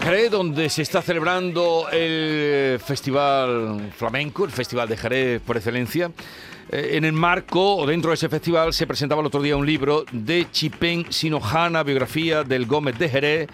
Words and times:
Jerez, 0.00 0.30
donde 0.30 0.68
se 0.70 0.82
está 0.82 1.02
celebrando 1.02 1.86
el 1.92 2.80
Festival 2.80 3.92
Flamenco, 3.96 4.44
el 4.44 4.50
Festival 4.50 4.88
de 4.88 4.96
Jerez 4.96 5.40
por 5.40 5.56
excelencia. 5.56 6.10
Eh, 6.70 6.90
En 6.96 7.04
el 7.04 7.12
marco 7.12 7.76
o 7.76 7.86
dentro 7.86 8.10
de 8.10 8.14
ese 8.14 8.28
festival 8.28 8.72
se 8.72 8.86
presentaba 8.86 9.20
el 9.20 9.26
otro 9.26 9.42
día 9.42 9.56
un 9.56 9.66
libro 9.66 10.04
de 10.10 10.46
Chipén 10.50 11.12
Sinojana, 11.12 11.82
biografía 11.82 12.42
del 12.42 12.66
Gómez 12.66 12.98
de 12.98 13.08
Jerez. 13.08 13.48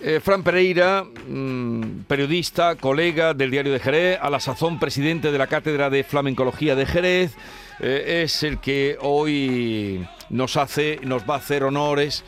Eh, 0.00 0.20
Fran 0.22 0.42
Pereira, 0.42 1.04
mm, 1.04 2.02
periodista, 2.08 2.74
colega 2.76 3.32
del 3.32 3.50
diario 3.50 3.72
de 3.72 3.80
Jerez, 3.80 4.18
a 4.20 4.28
la 4.28 4.40
sazón 4.40 4.78
presidente 4.78 5.32
de 5.32 5.38
la 5.38 5.46
Cátedra 5.46 5.88
de 5.88 6.04
Flamencología 6.04 6.74
de 6.74 6.84
Jerez, 6.84 7.32
eh, 7.80 8.22
es 8.24 8.42
el 8.42 8.58
que 8.58 8.98
hoy 9.00 10.06
nos 10.28 10.56
hace, 10.56 11.00
nos 11.02 11.22
va 11.22 11.34
a 11.34 11.38
hacer 11.38 11.64
honores 11.64 12.24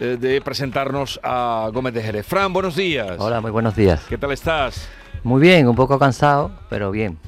eh, 0.00 0.16
de 0.20 0.40
presentarnos 0.40 1.18
a 1.22 1.70
Gómez 1.72 1.94
de 1.94 2.02
Jerez. 2.02 2.26
Fran, 2.26 2.52
buenos 2.52 2.76
días. 2.76 3.16
Hola, 3.18 3.40
muy 3.40 3.50
buenos 3.50 3.74
días. 3.74 4.04
¿Qué 4.08 4.16
tal 4.16 4.32
estás? 4.32 4.88
Muy 5.24 5.40
bien, 5.40 5.66
un 5.68 5.74
poco 5.74 5.98
cansado, 5.98 6.52
pero 6.70 6.90
bien. 6.90 7.18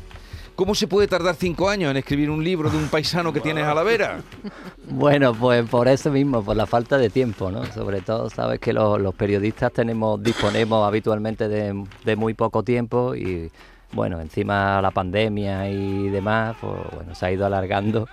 ¿Cómo 0.54 0.74
se 0.74 0.86
puede 0.86 1.08
tardar 1.08 1.34
cinco 1.36 1.68
años 1.70 1.90
en 1.90 1.96
escribir 1.96 2.28
un 2.28 2.44
libro 2.44 2.68
de 2.68 2.76
un 2.76 2.88
paisano 2.88 3.32
que 3.32 3.40
tienes 3.40 3.64
a 3.64 3.74
la 3.74 3.82
vera? 3.82 4.20
Bueno, 4.92 5.32
pues 5.32 5.68
por 5.68 5.86
eso 5.86 6.10
mismo, 6.10 6.42
por 6.42 6.56
la 6.56 6.66
falta 6.66 6.98
de 6.98 7.10
tiempo, 7.10 7.50
¿no? 7.50 7.64
Sobre 7.66 8.00
todo, 8.00 8.28
sabes 8.28 8.58
que 8.58 8.72
los, 8.72 9.00
los 9.00 9.14
periodistas 9.14 9.72
tenemos, 9.72 10.20
disponemos 10.20 10.86
habitualmente 10.86 11.46
de, 11.48 11.84
de 12.04 12.16
muy 12.16 12.34
poco 12.34 12.64
tiempo 12.64 13.14
y, 13.14 13.52
bueno, 13.92 14.20
encima 14.20 14.82
la 14.82 14.90
pandemia 14.90 15.70
y 15.70 16.08
demás, 16.08 16.56
pues 16.60 16.74
bueno, 16.92 17.14
se 17.14 17.24
ha 17.24 17.32
ido 17.32 17.46
alargando. 17.46 18.08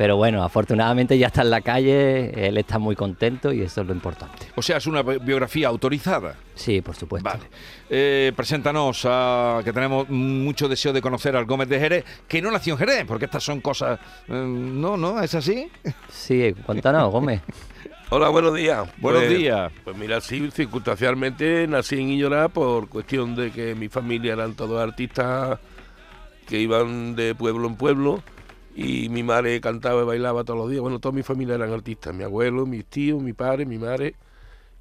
Pero 0.00 0.16
bueno, 0.16 0.42
afortunadamente 0.42 1.18
ya 1.18 1.26
está 1.26 1.42
en 1.42 1.50
la 1.50 1.60
calle, 1.60 2.46
él 2.48 2.56
está 2.56 2.78
muy 2.78 2.96
contento 2.96 3.52
y 3.52 3.60
eso 3.60 3.82
es 3.82 3.86
lo 3.86 3.92
importante. 3.92 4.46
O 4.56 4.62
sea, 4.62 4.78
es 4.78 4.86
una 4.86 5.02
bi- 5.02 5.18
biografía 5.18 5.68
autorizada. 5.68 6.36
Sí, 6.54 6.80
por 6.80 6.96
supuesto. 6.96 7.28
Vale. 7.28 7.42
Eh, 7.90 8.32
preséntanos, 8.34 9.02
a, 9.06 9.60
que 9.62 9.74
tenemos 9.74 10.08
mucho 10.08 10.68
deseo 10.68 10.94
de 10.94 11.02
conocer 11.02 11.36
al 11.36 11.44
Gómez 11.44 11.68
de 11.68 11.78
Jerez, 11.78 12.04
que 12.26 12.40
no 12.40 12.50
nació 12.50 12.72
en 12.72 12.78
Jerez, 12.78 13.04
porque 13.06 13.26
estas 13.26 13.44
son 13.44 13.60
cosas... 13.60 14.00
eh, 14.28 14.32
no, 14.32 14.96
no, 14.96 15.20
¿es 15.22 15.34
así? 15.34 15.68
Sí, 16.08 16.54
cuéntanos, 16.64 17.12
Gómez. 17.12 17.42
Hola, 18.08 18.30
buenos 18.30 18.54
días. 18.54 18.88
Buenos 18.96 19.24
Pues- 19.24 19.36
días. 19.38 19.70
Pues 19.84 19.96
mira, 19.98 20.22
sí, 20.22 20.50
circunstancialmente 20.50 21.66
nací 21.68 22.00
en 22.00 22.08
Illorá 22.08 22.48
por 22.48 22.88
cuestión 22.88 23.36
de 23.36 23.50
que 23.50 23.74
mi 23.74 23.90
familia 23.90 24.32
eran 24.32 24.54
todos 24.54 24.80
artistas 24.82 25.58
que 26.48 26.58
iban 26.58 27.14
de 27.16 27.34
pueblo 27.34 27.68
en 27.68 27.76
pueblo 27.76 28.22
y 28.82 29.10
mi 29.10 29.22
madre 29.22 29.60
cantaba 29.60 30.00
y 30.00 30.04
bailaba 30.06 30.42
todos 30.42 30.58
los 30.58 30.70
días. 30.70 30.80
Bueno, 30.80 31.00
toda 31.00 31.14
mi 31.14 31.22
familia 31.22 31.54
eran 31.54 31.70
artistas, 31.70 32.14
mi 32.14 32.24
abuelo, 32.24 32.64
mis 32.64 32.86
tíos, 32.86 33.22
mi 33.22 33.34
padre, 33.34 33.66
mi 33.66 33.76
madre. 33.76 34.14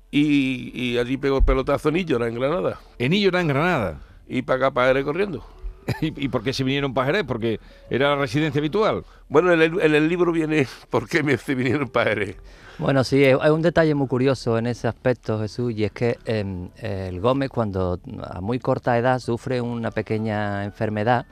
Y, 0.10 0.72
y 0.74 0.98
allí 0.98 1.18
pegó 1.18 1.40
el 1.40 1.44
pelotazo 1.44 1.90
en 1.90 1.98
Illorá, 1.98 2.30
en 2.30 2.36
Granada. 2.36 2.80
En 2.98 3.12
Illora, 3.12 3.42
en 3.42 3.50
Granada. 3.50 4.00
Y 4.26 4.42
para 4.44 4.58
acá, 4.58 4.72
para 4.72 4.88
Jerez, 4.88 5.04
corriendo. 5.04 5.46
¿Y, 6.02 6.26
y 6.26 6.30
por 6.30 6.44
qué 6.44 6.54
se 6.54 6.64
vinieron 6.64 6.94
para 6.94 7.08
Jerez? 7.08 7.26
Porque 7.28 7.60
era 7.90 8.12
la 8.12 8.16
residencia 8.16 8.60
habitual. 8.60 9.04
Bueno, 9.28 9.52
en 9.52 9.62
el, 9.62 9.82
en 9.82 9.94
el 9.94 10.08
libro 10.08 10.32
viene 10.32 10.66
por 10.90 11.10
qué 11.10 11.22
me 11.22 11.36
se 11.36 11.54
vinieron 11.54 11.90
para 11.90 12.12
Jerez. 12.12 12.38
Bueno, 12.78 13.04
sí, 13.04 13.22
es 13.22 13.38
es 13.44 13.50
un 13.50 13.62
detalle 13.62 13.94
muy 13.96 14.08
curioso 14.08 14.58
en 14.58 14.68
ese 14.68 14.88
aspecto, 14.88 15.38
Jesús, 15.42 15.74
y 15.76 15.84
es 15.84 15.92
que 15.92 16.18
em, 16.24 16.70
el 16.78 17.20
Gómez 17.20 17.50
cuando 17.50 18.00
a 18.24 18.40
muy 18.40 18.60
corta 18.60 18.98
edad 18.98 19.20
sufre 19.20 19.60
una 19.60 19.92
pequeña 19.92 20.64
enfermedad 20.64 21.26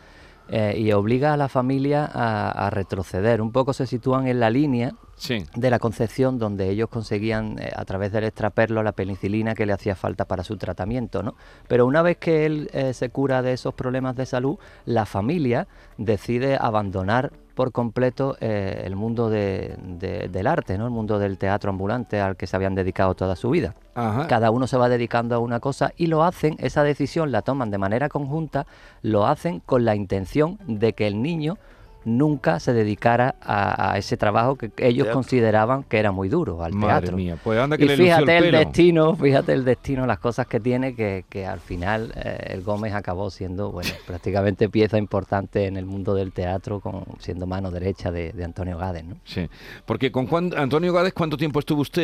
eh, 0.50 0.76
y 0.78 0.92
obliga 0.92 1.34
a 1.34 1.38
la 1.38 1.48
familia 1.50 2.10
a, 2.12 2.50
a 2.68 2.70
retroceder. 2.70 3.42
Un 3.42 3.52
poco 3.52 3.74
se 3.74 3.86
sitúan 3.88 4.28
en 4.28 4.40
la 4.40 4.50
línea 4.50 4.94
Sí. 5.16 5.44
de 5.56 5.70
la 5.72 5.80
concepción 5.80 6.38
donde 6.38 6.70
ellos 6.70 6.90
conseguían 6.90 7.58
eh, 7.60 7.72
a 7.76 7.86
través 7.86 8.12
del 8.12 8.24
extraperlo 8.26 8.84
la 8.84 8.92
penicilina 8.92 9.56
que 9.56 9.66
le 9.66 9.74
hacía 9.74 9.96
falta 9.96 10.26
para 10.26 10.44
su 10.44 10.58
tratamiento, 10.58 11.24
¿no? 11.24 11.34
Pero 11.68 11.88
una 11.88 12.04
vez 12.04 12.18
que 12.18 12.46
él 12.46 12.70
eh, 12.72 12.94
se 12.94 13.10
cura 13.10 13.42
de 13.42 13.54
esos 13.54 13.74
problemas 13.74 14.16
de 14.16 14.28
salud, 14.28 14.58
la 14.86 15.06
familia 15.08 15.68
decide 15.98 16.56
abandonar 16.62 17.32
por 17.58 17.72
completo 17.72 18.38
eh, 18.40 18.84
el 18.86 18.96
mundo 18.96 19.32
de- 19.32 19.76
de- 19.84 20.28
del 20.28 20.46
arte, 20.46 20.78
¿no? 20.78 20.86
El 20.86 20.92
mundo 20.92 21.18
del 21.18 21.40
teatro 21.40 21.72
ambulante 21.72 22.22
al 22.22 22.38
que 22.38 22.46
se 22.46 22.56
habían 22.56 22.76
dedicado 22.76 23.16
toda 23.16 23.36
su 23.36 23.50
vida. 23.50 23.74
Ajá. 23.96 24.28
Cada 24.28 24.52
uno 24.52 24.68
se 24.68 24.78
va 24.78 24.90
dedicando 24.90 25.34
a 25.34 25.40
una 25.40 25.60
cosa 25.60 25.92
y 25.98 26.06
lo 26.06 26.24
hacen, 26.24 26.56
esa 26.60 26.84
decisión 26.84 27.32
la 27.32 27.42
toman 27.42 27.72
de 27.72 27.80
manera 27.80 28.10
conjunta, 28.10 28.68
lo 29.02 29.26
hacen 29.26 29.60
con 29.66 29.86
la 29.86 29.96
intención 29.96 30.60
de 30.68 30.94
que 30.94 31.08
el 31.08 31.20
niño 31.24 31.58
nunca 32.06 32.60
se 32.60 32.74
dedicara 32.74 33.36
a, 33.42 33.92
a 33.92 33.98
ese 33.98 34.16
trabajo 34.18 34.56
que 34.56 34.72
ellos 34.78 35.06
Teatro. 35.06 35.14
consideraban 35.14 35.84
que 35.84 35.98
era 35.98 36.12
muy 36.12 36.30
duro, 36.30 36.64
al 36.64 36.74
Madre 36.74 37.02
teatro. 37.02 37.18
mía, 37.18 37.38
pues 37.44 37.60
anda 37.60 37.78
que 37.78 37.84
Y 37.86 37.88
le 37.90 37.98
fíjate 37.98 38.38
el 38.38 38.52
destino, 38.52 39.16
fíjate 39.16 39.54
el 39.54 39.66
destino, 39.66 40.06
las 40.08 40.20
cosas 40.20 40.48
que 40.48 40.60
tiene, 40.60 40.96
que, 40.96 41.26
que 41.30 41.46
al 41.46 41.60
final 41.60 42.14
eh, 42.16 42.52
el 42.52 42.62
Gómez 42.64 42.94
acabó 42.94 43.30
siendo, 43.30 43.72
bueno, 43.72 43.90
prácticamente 44.08 44.70
pieza 44.70 44.98
importante 44.98 45.66
en 45.66 45.76
el 45.76 45.86
mundo 45.86 46.14
del 46.16 46.32
teatro, 46.32 46.80
con, 46.80 47.04
siendo 47.20 47.46
mano 47.46 47.72
derecha 47.72 48.12
de, 48.12 48.32
de 48.32 48.44
Antonio 48.44 48.78
Gades, 48.78 49.04
¿no? 49.04 49.18
Sí. 49.26 49.50
Porque 49.86 50.12
con 50.12 50.28
cuán- 50.28 50.54
Antonio 50.58 50.94
Gades, 50.94 51.14
¿cuánto 51.14 51.36
tiempo 51.36 51.60
estuvo 51.60 51.82
usted, 51.82 52.04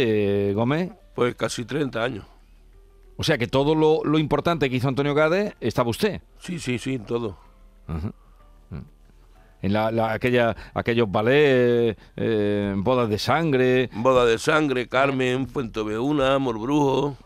eh, 0.49 0.53
Gómez? 0.53 0.91
Pues 1.15 1.35
casi 1.35 1.63
30 1.65 2.03
años. 2.03 2.25
O 3.15 3.23
sea 3.23 3.37
que 3.37 3.47
todo 3.47 3.75
lo, 3.75 4.03
lo 4.03 4.17
importante 4.17 4.69
que 4.69 4.75
hizo 4.75 4.87
Antonio 4.87 5.13
Gades 5.13 5.53
estaba 5.61 5.89
usted. 5.89 6.19
Sí, 6.39 6.57
sí, 6.59 6.79
sí, 6.79 6.97
todo. 6.99 7.37
Ajá. 7.87 8.11
En 9.63 9.73
la, 9.73 9.89
la- 9.91 10.13
aquella, 10.13 10.55
aquellos 10.75 11.09
ballets, 11.09 11.97
eh, 12.17 12.73
bodas 12.77 13.09
de 13.09 13.17
sangre. 13.17 13.89
Boda 13.95 14.25
de 14.25 14.37
sangre, 14.37 14.87
Carmen, 14.87 15.47
Fuente 15.47 15.81
Beuna, 15.81 16.35
Amor 16.35 16.59
Brujo. 16.59 17.17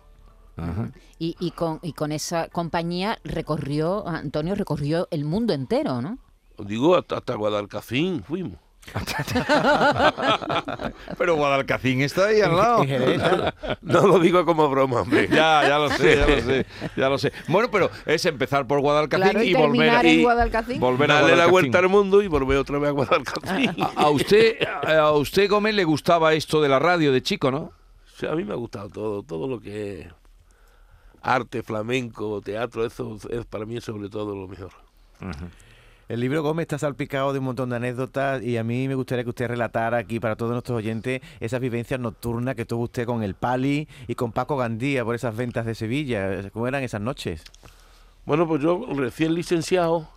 Ajá. 0.55 0.91
Y, 1.19 1.35
y 1.39 1.51
con, 1.51 1.79
y 1.81 1.93
con 1.93 2.11
esa 2.11 2.47
compañía 2.49 3.17
recorrió, 3.23 4.07
Antonio 4.07 4.55
recorrió 4.55 5.07
el 5.11 5.25
mundo 5.25 5.53
entero, 5.53 6.01
¿no? 6.01 6.19
Digo, 6.59 6.95
hasta, 6.95 7.17
hasta 7.17 7.35
fuimos. 8.23 8.59
Pero 11.17 11.35
Guadalcacín 11.35 12.01
está 12.01 12.27
ahí 12.27 12.41
al 12.41 12.55
lado. 12.57 12.83
No 13.81 14.07
lo 14.07 14.19
digo 14.19 14.45
como 14.45 14.69
broma, 14.69 15.01
hombre. 15.01 15.27
Ya, 15.29 15.67
ya 15.67 15.77
lo 15.79 15.89
sé, 15.89 16.15
ya 16.17 16.27
lo 16.27 16.41
sé, 16.45 16.65
ya 16.95 17.09
lo 17.09 17.17
sé. 17.17 17.31
Bueno, 17.47 17.69
pero 17.71 17.89
es 18.05 18.25
empezar 18.25 18.67
por 18.67 18.79
Guadalcacín 18.81 19.23
Claro, 19.29 19.43
y 19.43 19.49
y, 19.49 19.53
volver, 19.53 19.89
a, 19.89 20.01
en 20.01 20.07
y- 20.19 20.23
Guadalcacín. 20.23 20.79
volver 20.79 21.11
a 21.11 21.21
Darle 21.21 21.35
la 21.35 21.47
vuelta 21.47 21.79
al 21.79 21.89
mundo 21.89 22.21
y 22.21 22.27
volver 22.27 22.57
otra 22.57 22.79
vez 22.79 22.89
a 22.89 22.93
Guadalcacín. 22.93 23.71
A, 23.81 24.01
a 24.03 24.09
usted, 24.09 24.57
a, 24.65 25.11
usted 25.11 25.49
Gómez 25.49 25.75
le 25.75 25.83
gustaba 25.83 26.33
esto 26.33 26.61
de 26.61 26.69
la 26.69 26.79
radio 26.79 27.11
de 27.11 27.21
chico, 27.21 27.51
¿no? 27.51 27.71
A 28.29 28.35
mí 28.35 28.43
me 28.43 28.53
ha 28.53 28.57
gustado 28.57 28.89
todo, 28.89 29.23
todo 29.23 29.47
lo 29.47 29.59
que 29.59 30.01
es 30.01 30.07
arte, 31.21 31.61
flamenco, 31.61 32.41
teatro, 32.41 32.85
eso 32.85 33.17
es 33.29 33.45
para 33.45 33.65
mí 33.65 33.79
sobre 33.81 34.09
todo 34.09 34.35
lo 34.35 34.47
mejor. 34.47 34.71
El 36.09 36.21
libro 36.21 36.41
Gómez 36.41 36.63
está 36.63 36.77
salpicado 36.79 37.33
de 37.33 37.39
un 37.39 37.45
montón 37.45 37.69
de 37.69 37.75
anécdotas 37.75 38.41
y 38.41 38.55
a 38.57 38.63
mí 38.63 38.87
me 38.87 38.95
gustaría 38.95 39.25
que 39.25 39.29
usted 39.31 39.47
relatara 39.47 39.97
aquí 39.97 40.21
para 40.21 40.37
todos 40.37 40.53
nuestros 40.53 40.77
oyentes 40.77 41.21
esas 41.41 41.59
vivencias 41.59 41.99
nocturnas 41.99 42.55
que 42.55 42.65
tuvo 42.65 42.83
usted 42.83 43.05
con 43.05 43.23
el 43.23 43.35
Pali 43.35 43.89
y 44.07 44.15
con 44.15 44.31
Paco 44.31 44.55
Gandía 44.55 45.03
por 45.03 45.15
esas 45.15 45.35
ventas 45.35 45.65
de 45.65 45.75
Sevilla. 45.75 46.49
¿Cómo 46.51 46.65
eran 46.67 46.81
esas 46.83 47.01
noches? 47.01 47.43
Bueno, 48.25 48.47
pues 48.47 48.61
yo 48.61 48.85
recién 48.95 49.33
licenciado, 49.33 50.07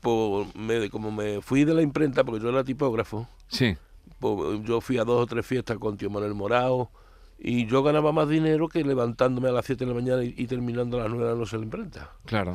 pues 0.00 0.54
me- 0.54 0.88
como 0.88 1.10
me 1.12 1.42
fui 1.42 1.64
de 1.64 1.74
la 1.74 1.82
imprenta, 1.82 2.24
porque 2.24 2.42
yo 2.42 2.48
era 2.48 2.64
tipógrafo, 2.64 3.28
Sí. 3.48 3.76
pues 4.18 4.62
yo 4.64 4.80
fui 4.80 4.96
a 4.96 5.04
dos 5.04 5.22
o 5.22 5.26
tres 5.26 5.44
fiestas 5.46 5.76
con 5.78 5.98
tío 5.98 6.08
Manuel 6.08 6.34
Morao 6.34 6.90
y 7.38 7.66
yo 7.66 7.82
ganaba 7.82 8.12
más 8.12 8.28
dinero 8.30 8.68
que 8.68 8.82
levantándome 8.82 9.48
a 9.48 9.52
las 9.52 9.66
7 9.66 9.84
de 9.84 9.90
la 9.92 9.94
mañana 10.00 10.24
y, 10.24 10.34
y 10.38 10.46
terminando 10.46 10.96
a 10.98 11.02
las 11.02 11.10
9 11.10 11.24
de 11.26 11.32
la 11.32 11.38
noche 11.38 11.56
en 11.56 11.60
la 11.60 11.64
imprenta. 11.66 12.10
Claro. 12.24 12.54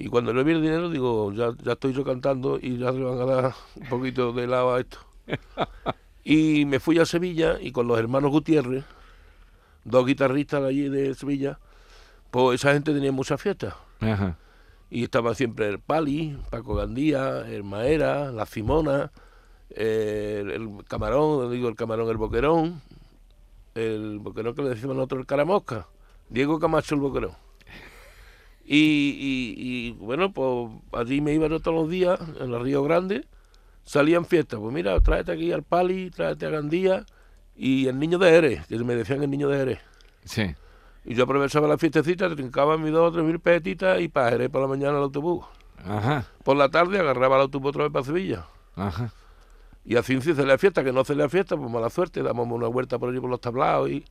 Y 0.00 0.06
cuando 0.06 0.32
le 0.32 0.44
vi 0.44 0.52
el 0.52 0.62
dinero, 0.62 0.90
digo, 0.90 1.32
ya, 1.32 1.50
ya 1.60 1.72
estoy 1.72 1.92
yo 1.92 2.04
cantando 2.04 2.56
y 2.62 2.78
ya 2.78 2.92
le 2.92 3.02
van 3.02 3.20
a 3.20 3.24
dar 3.24 3.54
un 3.74 3.88
poquito 3.88 4.32
de 4.32 4.46
lado 4.46 4.74
a 4.74 4.80
esto. 4.80 4.98
Y 6.24 6.66
me 6.66 6.78
fui 6.78 6.98
a 6.98 7.06
Sevilla 7.06 7.56
y 7.58 7.72
con 7.72 7.88
los 7.88 7.98
hermanos 7.98 8.30
Gutiérrez, 8.30 8.84
dos 9.84 10.04
guitarristas 10.04 10.60
de 10.60 10.68
allí 10.68 10.88
de 10.90 11.14
Sevilla, 11.14 11.58
pues 12.30 12.60
esa 12.60 12.74
gente 12.74 12.92
tenía 12.92 13.12
muchas 13.12 13.40
fiestas. 13.40 13.74
Ajá. 14.00 14.36
Y 14.90 15.04
estaba 15.04 15.34
siempre 15.34 15.68
el 15.68 15.80
Pali, 15.80 16.38
Paco 16.50 16.74
Gandía, 16.74 17.48
el 17.48 17.64
Maera, 17.64 18.30
la 18.30 18.44
Simona, 18.44 19.10
el, 19.70 20.50
el 20.50 20.84
Camarón, 20.86 21.50
digo 21.50 21.66
el 21.66 21.76
Camarón, 21.76 22.10
el 22.10 22.18
Boquerón, 22.18 22.82
el 23.74 24.18
Boquerón 24.18 24.54
que 24.54 24.62
le 24.62 24.68
decimos 24.68 24.96
nosotros 24.96 25.20
el 25.20 25.26
Caramosca, 25.26 25.86
Diego 26.28 26.58
Camacho 26.58 26.94
el 26.94 27.00
Boquerón. 27.00 27.47
Y, 28.70 28.76
y- 28.76 29.54
y, 29.56 29.90
bueno, 29.92 30.30
pues 30.32 30.70
allí 30.92 31.22
me 31.22 31.32
iba 31.32 31.48
yo 31.48 31.58
todos 31.58 31.74
los 31.74 31.88
días, 31.90 32.20
en 32.38 32.52
el 32.52 32.60
Río 32.60 32.82
Grande, 32.82 33.26
salían 33.84 34.26
fiestas. 34.26 34.60
Pues 34.60 34.74
mira, 34.74 35.00
tráete 35.00 35.32
aquí 35.32 35.52
al 35.52 35.62
Pali, 35.62 36.10
tráete 36.10 36.44
a 36.44 36.50
Gandía 36.50 37.06
y 37.56 37.86
el 37.86 37.98
niño 37.98 38.18
de 38.18 38.30
Jerez, 38.30 38.66
que 38.66 38.76
me 38.84 38.94
decían 38.94 39.22
el 39.22 39.30
niño 39.30 39.48
de 39.48 39.56
Jerez. 39.56 39.78
Sí. 40.24 40.54
Y 41.06 41.14
yo 41.14 41.24
aprovechaba 41.24 41.66
la 41.66 41.78
fiestecita, 41.78 42.28
trincaba 42.34 42.76
mis 42.76 42.92
dos 42.92 43.08
o 43.08 43.12
tres 43.14 43.24
mil 43.24 43.40
petitas 43.40 43.98
y 44.02 44.08
para 44.08 44.30
Jerez 44.32 44.50
por 44.50 44.60
la 44.60 44.66
mañana 44.68 44.98
el 44.98 45.04
autobús. 45.04 45.46
Ajá. 45.86 46.26
Por 46.44 46.58
la 46.58 46.68
tarde 46.68 46.98
agarraba 46.98 47.36
el 47.36 47.42
autobús 47.42 47.70
otra 47.70 47.84
vez 47.84 47.92
para 47.92 48.04
Sevilla. 48.04 48.44
Ajá. 48.76 49.14
Y 49.86 49.96
así 49.96 50.16
se 50.20 50.34
celebra 50.34 50.58
fiesta, 50.58 50.84
que 50.84 50.92
no 50.92 51.04
celebra 51.04 51.30
fiesta, 51.30 51.56
pues 51.56 51.70
mala 51.70 51.88
suerte, 51.88 52.22
damos 52.22 52.46
una 52.50 52.66
vuelta 52.68 52.98
por 52.98 53.08
allí 53.08 53.18
por 53.20 53.30
los 53.30 53.40
tablados 53.40 53.88
y 53.88 54.04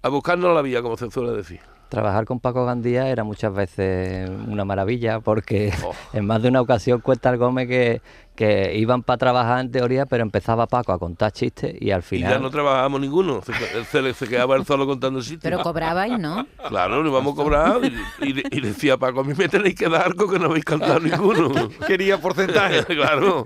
a 0.00 0.08
buscarnos 0.08 0.54
la 0.54 0.62
vía, 0.62 0.80
como 0.80 0.96
se 0.96 1.10
suele 1.10 1.32
decir. 1.32 1.60
Trabajar 1.94 2.24
con 2.24 2.40
Paco 2.40 2.66
Gandía 2.66 3.08
era 3.08 3.22
muchas 3.22 3.54
veces 3.54 4.28
una 4.48 4.64
maravilla 4.64 5.20
porque 5.20 5.72
Oh. 5.84 5.92
en 6.12 6.26
más 6.26 6.42
de 6.42 6.48
una 6.48 6.60
ocasión 6.60 7.00
cuenta 7.00 7.30
el 7.30 7.38
Gómez 7.38 7.68
que, 7.68 8.00
que 8.34 8.76
iban 8.76 9.02
para 9.02 9.16
trabajar 9.18 9.60
en 9.60 9.70
teoría, 9.70 10.06
pero 10.06 10.22
empezaba 10.22 10.66
Paco 10.66 10.92
a 10.92 10.98
contar 10.98 11.30
chistes 11.32 11.74
y 11.80 11.90
al 11.92 12.00
Y 12.00 12.02
final... 12.02 12.32
ya 12.32 12.38
no 12.40 12.50
trabajábamos 12.50 13.00
ninguno, 13.00 13.40
se, 13.42 13.52
se, 13.84 14.02
le- 14.02 14.12
se 14.14 14.26
quedaba 14.26 14.56
él 14.56 14.64
solo 14.66 14.86
contando 14.86 15.20
chistes. 15.20 15.38
Pero 15.42 15.60
cobrabais, 15.62 16.18
¿no? 16.18 16.46
Claro, 16.68 17.02
nos 17.02 17.10
íbamos 17.12 17.32
a 17.32 17.36
cobrar 17.36 17.80
y, 17.84 18.26
y- 18.30 18.42
y 18.50 18.60
decía 18.60 18.96
Paco, 18.96 19.20
a 19.20 19.24
mí 19.24 19.34
me 19.36 19.48
tenéis 19.48 19.74
que 19.76 19.88
dar 19.88 20.06
algo 20.06 20.28
que 20.28 20.38
no 20.38 20.46
habéis 20.46 20.64
cantado 20.64 20.98
ninguno. 21.00 21.68
Quería 21.86 22.20
porcentaje. 22.20 22.84
claro. 22.94 23.44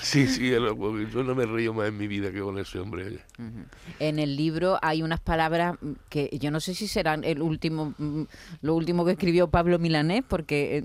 Sí, 0.00 0.26
sí, 0.26 0.50
yo 0.50 1.22
no 1.22 1.34
me 1.34 1.46
río 1.46 1.72
más 1.72 1.88
en 1.88 1.96
mi 1.98 2.08
vida 2.08 2.32
que 2.32 2.40
con 2.40 2.58
ese 2.58 2.80
hombre. 2.80 3.18
En 4.00 4.18
el 4.18 4.36
libro 4.36 4.78
hay 4.82 5.02
unas 5.02 5.20
palabras 5.20 5.76
que 6.08 6.28
yo 6.40 6.50
no 6.50 6.58
sé 6.60 6.74
si 6.74 6.88
serán 6.88 7.22
el 7.24 7.40
último, 7.42 7.94
mm, 7.98 8.22
lo 8.62 8.74
último 8.74 9.04
que 9.04 9.12
escribió 9.12 9.48
Pablo 9.48 9.78
Milanés, 9.78 10.24
porque 10.26 10.78
eh, 10.78 10.84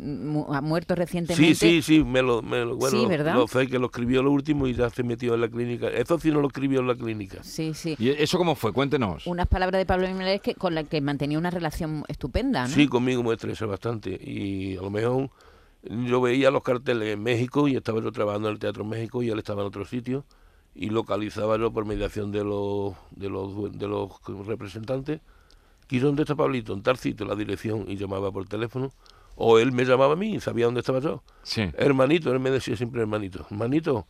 ha 0.54 0.62
muerto 0.62 0.94
recientemente. 0.96 1.56
Sí, 1.56 1.82
sí, 1.82 1.82
sí, 1.82 2.04
me 2.04 2.22
lo, 2.22 2.42
me 2.42 2.60
lo- 2.66 2.76
bueno, 2.76 3.00
Sí, 3.00 3.06
¿verdad? 3.08 3.39
Lo 3.42 3.48
sé 3.48 3.68
que 3.68 3.80
lo 3.80 3.88
escribió 3.88 4.24
lo 4.24 4.32
último 4.32 4.68
y 4.68 4.74
ya 4.74 4.90
se 4.90 5.04
metió 5.04 5.34
en 5.34 5.42
la 5.42 5.50
clínica. 5.50 5.88
Eso 5.88 6.20
sí 6.20 6.32
no 6.32 6.42
lo 6.42 6.48
escribió 6.48 6.80
en 6.80 6.88
la 6.88 6.96
clínica. 6.96 7.44
Sí, 7.44 7.74
sí. 7.74 7.96
¿Y 8.00 8.10
eso 8.10 8.38
cómo 8.38 8.56
fue? 8.56 8.74
Cuéntenos. 8.74 9.26
Unas 9.28 9.48
palabras 9.48 9.80
de 9.80 9.86
Pablo 9.86 10.08
Milanés 10.08 10.42
que, 10.42 10.56
con 10.56 10.76
las 10.76 10.88
que 10.88 11.02
mantenía 11.02 11.38
una 11.38 11.50
relación 11.50 12.04
estupenda, 12.08 12.68
¿no? 12.68 12.74
Sí, 12.74 12.88
conmigo 12.88 13.24
me 13.24 13.34
estresa 13.34 13.66
bastante. 13.66 14.12
Y 14.12 14.78
a 14.78 14.82
lo 14.82 14.90
mejor 14.90 15.30
yo 15.84 16.22
veía 16.22 16.52
los 16.52 16.64
carteles 16.64 17.14
en 17.14 17.24
México 17.24 17.68
y 17.68 17.76
estaba 17.76 18.02
yo 18.02 18.12
trabajando 18.12 18.50
en 18.50 18.54
el 18.54 18.60
Teatro 18.60 18.84
México 18.84 19.24
y 19.24 19.30
él 19.30 19.40
estaba 19.40 19.62
en 19.62 19.68
otro 19.68 19.86
sitio 19.86 20.26
y 20.76 20.90
localizaba 20.90 21.58
yo 21.58 21.72
por 21.72 21.86
mediación 21.86 22.32
de 22.32 22.44
los, 22.44 22.96
de 23.12 23.30
los, 23.30 23.78
de 23.78 23.88
los 23.88 24.12
representantes. 24.46 25.22
¿Y 25.90 26.00
dónde 26.00 26.22
está 26.24 26.36
Pablito? 26.36 26.74
En 26.74 26.84
tal 26.84 26.98
sitio, 26.98 27.26
la 27.26 27.36
dirección, 27.36 27.86
y 27.88 27.98
llamaba 27.98 28.32
por 28.32 28.48
teléfono. 28.48 28.92
O 29.42 29.58
él 29.58 29.72
me 29.72 29.86
llamaba 29.86 30.14
a 30.14 30.16
mí 30.18 30.36
y 30.36 30.40
sabía 30.42 30.66
dónde 30.66 30.82
estaba 30.82 31.00
yo. 31.00 31.24
Sí. 31.44 31.72
Hermanito, 31.78 32.30
él 32.34 32.42
me 32.42 32.52
decía 32.52 32.76
siempre 32.76 33.00
hermanito. 33.00 33.48
Hermanito, 33.50 34.06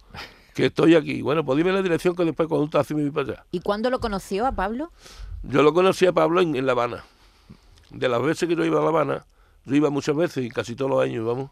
que 0.55 0.65
estoy 0.65 0.95
aquí. 0.95 1.21
Bueno, 1.21 1.45
pues 1.45 1.55
dime 1.55 1.71
la 1.71 1.83
dirección 1.83 2.15
que 2.15 2.25
después 2.25 2.49
cuando 2.49 2.63
un 2.63 2.71
taxi 2.71 2.95
me 2.95 3.03
voy 3.03 3.11
para 3.11 3.33
allá. 3.33 3.45
¿Y 3.51 3.59
cuándo 3.59 3.91
lo 3.91 3.99
conoció 3.99 4.47
a 4.47 4.51
Pablo? 4.51 4.91
Yo 5.43 5.61
lo 5.61 5.71
conocí 5.71 6.07
a 6.07 6.13
Pablo 6.13 6.41
en, 6.41 6.55
en 6.55 6.65
La 6.65 6.71
Habana. 6.71 7.03
De 7.91 8.09
las 8.09 8.23
veces 8.23 8.49
que 8.49 8.55
yo 8.55 8.65
iba 8.65 8.79
a 8.79 8.81
La 8.81 8.89
Habana, 8.89 9.25
yo 9.65 9.75
iba 9.75 9.91
muchas 9.91 10.15
veces 10.15 10.43
y 10.43 10.49
casi 10.49 10.75
todos 10.75 10.89
los 10.89 11.03
años 11.03 11.17
íbamos. 11.17 11.51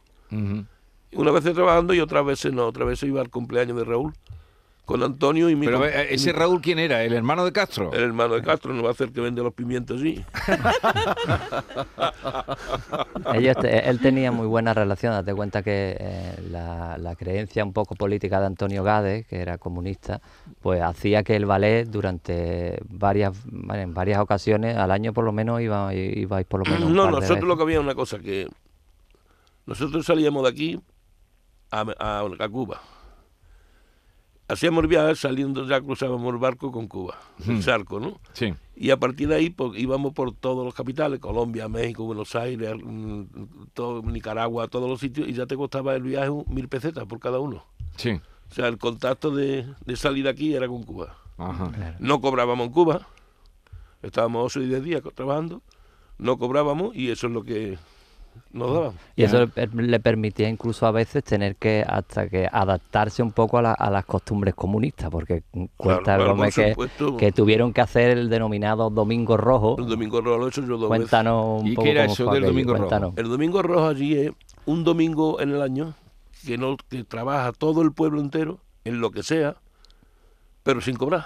Una 1.11 1.31
vez 1.31 1.43
trabajando 1.43 1.93
y 1.93 1.99
otras 1.99 2.25
veces 2.25 2.51
no. 2.51 2.65
Otra 2.65 2.83
vez 2.83 3.03
iba 3.03 3.21
al 3.21 3.29
cumpleaños 3.29 3.77
de 3.77 3.83
Raúl 3.83 4.13
con 4.87 5.03
Antonio 5.03 5.49
y 5.49 5.55
mi, 5.57 5.65
Pero 5.65 5.79
com- 5.79 5.87
eh, 5.87 6.07
ese 6.11 6.31
Raúl, 6.31 6.61
¿quién 6.61 6.79
era? 6.79 7.03
¿El 7.03 7.11
hermano 7.13 7.43
de 7.43 7.51
Castro? 7.51 7.91
el 7.91 8.03
hermano 8.03 8.35
de 8.35 8.41
Castro, 8.41 8.73
no 8.73 8.83
va 8.83 8.89
a 8.89 8.91
hacer 8.93 9.11
que 9.11 9.19
vende 9.19 9.43
los 9.43 9.53
pimientos 9.53 9.99
así. 9.99 10.23
Ellos 13.33 13.57
te- 13.57 13.89
él 13.89 13.99
tenía 13.99 14.31
muy 14.31 14.47
buena 14.47 14.73
relación, 14.73 15.11
date 15.13 15.33
cuenta 15.33 15.61
que 15.61 15.97
eh, 15.99 16.35
la, 16.49 16.97
la 16.97 17.15
creencia 17.15 17.63
un 17.65 17.73
poco 17.73 17.95
política 17.95 18.39
de 18.39 18.45
Antonio 18.45 18.83
Gade, 18.83 19.25
que 19.25 19.41
era 19.41 19.57
comunista, 19.57 20.21
pues 20.61 20.81
hacía 20.81 21.23
que 21.23 21.35
el 21.35 21.45
ballet 21.45 21.85
durante 21.85 22.79
varias 22.89 23.33
bueno, 23.45 23.81
en 23.83 23.93
varias 23.93 24.19
ocasiones 24.19 24.77
al 24.77 24.91
año 24.91 25.11
por 25.13 25.25
lo 25.25 25.33
menos 25.33 25.59
iba, 25.61 25.93
ibais 25.93 26.45
por 26.45 26.65
lo 26.65 26.71
menos 26.71 26.89
un 26.89 26.95
No, 26.95 27.03
par 27.03 27.11
de 27.11 27.15
nosotros 27.19 27.37
veces. 27.39 27.47
lo 27.49 27.57
que 27.57 27.63
había 27.63 27.79
una 27.81 27.95
cosa 27.95 28.19
que 28.19 28.47
nosotros 29.65 30.05
salíamos 30.05 30.43
de 30.43 30.49
aquí 30.49 30.79
a, 31.71 31.81
a- 31.99 32.23
a 32.39 32.49
Cuba. 32.49 32.79
Hacíamos 34.49 34.87
viajes 34.87 35.19
saliendo, 35.19 35.67
ya 35.67 35.81
cruzábamos 35.81 36.33
el 36.33 36.39
barco 36.39 36.71
con 36.71 36.87
Cuba, 36.87 37.17
el 37.45 37.61
charco, 37.61 37.99
¿no? 37.99 38.17
Sí. 38.31 38.53
Y 38.77 38.91
a 38.91 38.97
partir 38.97 39.27
de 39.27 39.35
ahí 39.35 39.49
pues, 39.49 39.77
íbamos 39.77 40.13
por 40.13 40.33
todos 40.33 40.63
los 40.63 40.73
capitales, 40.73 41.19
Colombia, 41.19 41.67
México, 41.67 42.05
Buenos 42.05 42.33
Aires, 42.35 42.71
mm, 42.81 43.23
todo, 43.73 44.01
Nicaragua, 44.03 44.69
todos 44.69 44.89
los 44.89 45.01
sitios, 45.01 45.27
y 45.27 45.33
ya 45.33 45.45
te 45.47 45.57
costaba 45.57 45.95
el 45.95 46.03
viaje 46.03 46.31
mil 46.47 46.69
pesetas 46.69 47.05
por 47.05 47.19
cada 47.19 47.39
uno. 47.39 47.65
Sí. 47.97 48.21
O 48.49 48.53
sea, 48.53 48.67
el 48.67 48.77
contacto 48.77 49.31
de, 49.31 49.65
de 49.85 49.95
salir 49.97 50.23
de 50.23 50.29
aquí 50.29 50.53
era 50.53 50.67
con 50.67 50.83
Cuba. 50.83 51.17
Ajá. 51.37 51.97
No 51.99 52.21
cobrábamos 52.21 52.67
en 52.67 52.73
Cuba, 52.73 53.07
estábamos 54.01 54.55
8 54.55 54.61
y 54.61 54.67
10 54.69 54.83
días 54.83 55.01
trabajando, 55.13 55.61
no 56.17 56.37
cobrábamos 56.37 56.95
y 56.95 57.11
eso 57.11 57.27
es 57.27 57.33
lo 57.33 57.43
que 57.43 57.77
daban. 58.51 58.93
Y 59.15 59.23
eso 59.23 59.39
le, 59.39 59.47
per- 59.47 59.73
le 59.73 59.99
permitía 59.99 60.49
incluso 60.49 60.85
a 60.85 60.91
veces 60.91 61.23
tener 61.23 61.55
que 61.55 61.83
hasta 61.87 62.27
que 62.29 62.47
adaptarse 62.51 63.21
un 63.23 63.31
poco 63.31 63.57
a, 63.57 63.61
la- 63.61 63.73
a 63.73 63.89
las 63.89 64.05
costumbres 64.05 64.55
comunistas, 64.55 65.09
porque 65.09 65.43
cuenta 65.75 66.17
claro, 66.17 66.35
que, 66.53 66.69
supuesto. 66.71 67.17
que 67.17 67.31
tuvieron 67.31 67.73
que 67.73 67.81
hacer 67.81 68.17
el 68.17 68.29
denominado 68.29 68.89
Domingo 68.89 69.37
Rojo. 69.37 69.75
El 69.79 69.87
domingo 69.87 70.21
rojo 70.21 70.37
lo 70.37 70.45
he 70.45 70.49
hecho 70.49 70.61
yo 70.61 70.77
dos 70.77 70.89
veces. 70.89 71.09
Cuéntanos 71.09 71.61
un 71.61 71.67
¿Y 71.67 71.75
poco 71.75 71.83
qué 71.85 71.91
era 71.91 72.01
cómo 72.03 72.13
eso 72.13 72.25
fue 72.25 72.33
del 72.35 72.43
aquello, 72.43 72.65
Domingo 72.67 72.89
Rojo? 72.89 73.13
El 73.15 73.29
domingo 73.29 73.61
rojo 73.61 73.87
allí 73.87 74.17
es 74.17 74.31
un 74.65 74.83
domingo 74.83 75.39
en 75.41 75.51
el 75.51 75.61
año 75.61 75.93
que 76.45 76.57
no 76.57 76.77
que 76.89 77.03
trabaja 77.03 77.51
todo 77.51 77.81
el 77.81 77.91
pueblo 77.91 78.19
entero 78.21 78.59
en 78.85 79.01
lo 79.01 79.11
que 79.11 79.23
sea, 79.23 79.55
pero 80.63 80.81
sin 80.81 80.95
cobrar. 80.95 81.25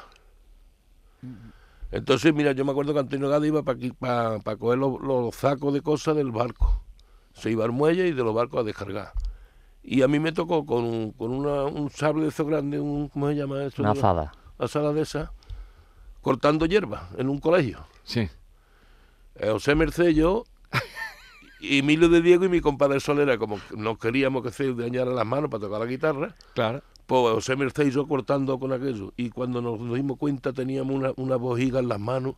Entonces, 1.91 2.33
mira, 2.33 2.53
yo 2.53 2.63
me 2.63 2.71
acuerdo 2.71 2.93
que 2.93 2.99
Antonio 2.99 3.27
Gade 3.29 3.47
iba 3.47 3.63
para 3.63 4.57
coger 4.57 4.77
los, 4.77 5.01
los 5.01 5.35
sacos 5.35 5.73
de 5.73 5.81
cosas 5.81 6.15
del 6.15 6.31
barco. 6.31 6.81
Se 7.33 7.49
iba 7.51 7.65
al 7.65 7.71
muelle 7.71 8.07
y 8.07 8.11
de 8.11 8.23
los 8.23 8.33
barcos 8.33 8.59
a 8.61 8.63
descargar. 8.63 9.11
Y 9.83 10.01
a 10.03 10.07
mí 10.07 10.19
me 10.19 10.31
tocó 10.31 10.65
con, 10.65 10.83
un- 10.83 11.11
con 11.11 11.31
una- 11.31 11.63
un 11.63 11.89
sable 11.89 12.23
de 12.23 12.29
esos 12.29 12.45
grandes, 12.47 12.79
un, 12.81 13.07
¿cómo 13.09 13.27
se 13.29 13.35
llama 13.35 13.63
eso? 13.63 13.81
Una 13.81 13.91
azada. 13.91 14.31
Una 14.59 14.65
azada 14.65 14.93
de 14.93 15.01
esa, 15.01 15.31
cortando 16.21 16.65
hierba 16.65 17.09
en 17.17 17.29
un 17.29 17.39
colegio. 17.39 17.79
Sí. 18.03 18.29
Eh, 19.35 19.49
José 19.49 19.73
Merced, 19.75 20.09
yo, 20.09 20.43
y 21.59 21.79
Emilio 21.79 22.09
de 22.09 22.21
Diego 22.21 22.45
y 22.45 22.49
mi 22.49 22.61
compadre 22.61 22.99
Solera, 22.99 23.37
como 23.37 23.59
no 23.75 23.97
queríamos 23.97 24.43
que 24.43 24.51
se 24.51 24.73
dañaran 24.73 25.15
las 25.15 25.25
manos 25.25 25.49
para 25.49 25.61
tocar 25.61 25.79
la 25.79 25.85
guitarra, 25.87 26.35
Claro. 26.53 26.81
pues 27.07 27.33
José 27.33 27.55
Merced 27.55 27.87
y 27.87 27.91
yo 27.91 28.07
cortando 28.07 28.59
con 28.59 28.73
aquello. 28.73 29.13
Y 29.17 29.29
cuando 29.31 29.61
nos 29.61 29.79
dimos 29.95 30.17
cuenta 30.17 30.53
teníamos 30.53 30.95
una, 30.95 31.11
una 31.17 31.35
bojiga 31.37 31.79
en 31.79 31.87
las 31.87 31.99
manos. 31.99 32.35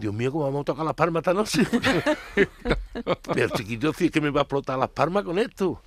Dios 0.00 0.14
mío, 0.14 0.32
¿cómo 0.32 0.44
vamos 0.44 0.62
a 0.62 0.64
tocar 0.64 0.84
las 0.84 0.94
palmas 0.94 1.20
esta 1.20 1.34
noche? 1.34 1.62
Pero 3.34 3.48
chiquito, 3.50 3.92
si 3.92 4.06
es 4.06 4.10
que 4.10 4.20
me 4.20 4.30
va 4.30 4.40
a 4.40 4.42
explotar 4.44 4.78
las 4.78 4.88
palmas 4.88 5.24
con 5.24 5.38
esto. 5.38 5.80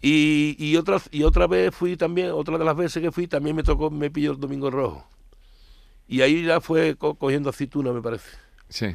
Y, 0.00 0.56
y, 0.58 0.76
otra, 0.76 0.98
y 1.10 1.22
otra 1.22 1.46
vez 1.46 1.74
fui 1.74 1.96
también, 1.96 2.30
otra 2.32 2.58
de 2.58 2.64
las 2.64 2.76
veces 2.76 3.02
que 3.02 3.10
fui, 3.12 3.26
también 3.26 3.54
me 3.56 3.62
tocó, 3.62 3.90
me 3.90 4.10
pilló 4.10 4.32
el 4.32 4.40
domingo 4.40 4.70
rojo. 4.70 5.06
Y 6.08 6.20
ahí 6.20 6.44
ya 6.44 6.60
fue 6.60 6.96
co- 6.96 7.14
cogiendo 7.14 7.50
aceituna, 7.50 7.92
me 7.92 8.02
parece. 8.02 8.28
Sí. 8.68 8.86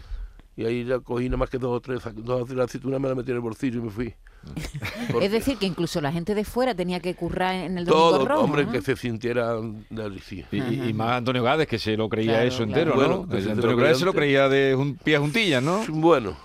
Y 0.59 0.65
ahí 0.65 0.83
ya 0.83 0.99
cogí 0.99 1.25
nada 1.29 1.37
más 1.37 1.49
que 1.49 1.57
dos 1.57 1.71
o 1.77 1.79
tres, 1.79 2.01
dos 2.15 2.41
o 2.41 2.45
tres 2.45 2.59
aceitunas, 2.59 2.99
me 2.99 3.07
las 3.07 3.15
metí 3.15 3.31
en 3.31 3.35
el 3.37 3.41
bolsillo 3.41 3.79
y 3.79 3.83
me 3.83 3.89
fui. 3.91 4.13
Porque 5.11 5.25
Es 5.25 5.31
decir, 5.31 5.57
que 5.57 5.65
incluso 5.65 6.01
la 6.01 6.11
gente 6.11 6.35
de 6.35 6.43
fuera 6.43 6.75
tenía 6.75 6.99
que 6.99 7.15
currar 7.15 7.55
en 7.55 7.77
el 7.77 7.85
Domingo 7.85 8.09
todo, 8.17 8.25
Rojo. 8.27 8.41
hombre, 8.43 8.65
¿no? 8.65 8.71
que 8.73 8.81
se 8.81 8.95
sintiera 8.97 9.53
de 9.55 10.19
sí. 10.21 10.43
Y, 10.51 10.57
y- 10.57 10.89
y 10.89 10.93
más 10.93 11.11
Antonio 11.13 11.43
Gades, 11.43 11.65
que 11.67 11.79
se 11.79 11.95
lo 11.95 12.09
creía 12.09 12.33
Claro, 12.33 12.47
eso 12.47 12.57
claro. 12.65 12.69
entero, 12.71 12.95
Bueno, 12.95 13.25
¿no? 13.29 13.51
Antonio 13.51 13.77
Gades 13.77 13.99
se 13.99 14.05
lo 14.05 14.13
creía 14.13 14.49
de 14.49 14.75
jun- 14.75 14.97
pie 15.01 15.17
juntillas, 15.17 15.63
¿no? 15.63 15.81
Bueno, 15.87 16.35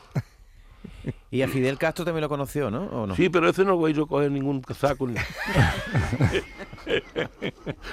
Y 1.35 1.43
a 1.43 1.49
Fidel 1.49 1.79
Castro 1.79 2.05
también 2.05 2.21
lo 2.23 2.29
conoció, 2.29 2.71
¿no? 2.71 2.85
¿O 2.85 3.07
no? 3.09 3.17
sí, 3.17 3.29
pero 3.29 3.49
ese 3.49 3.65
no 3.65 3.77
voy 3.77 3.93
yo 3.93 4.05
a 4.05 4.07
coger 4.07 4.31
ningún 4.31 4.63
saco. 4.79 5.09
ni- 5.09 5.15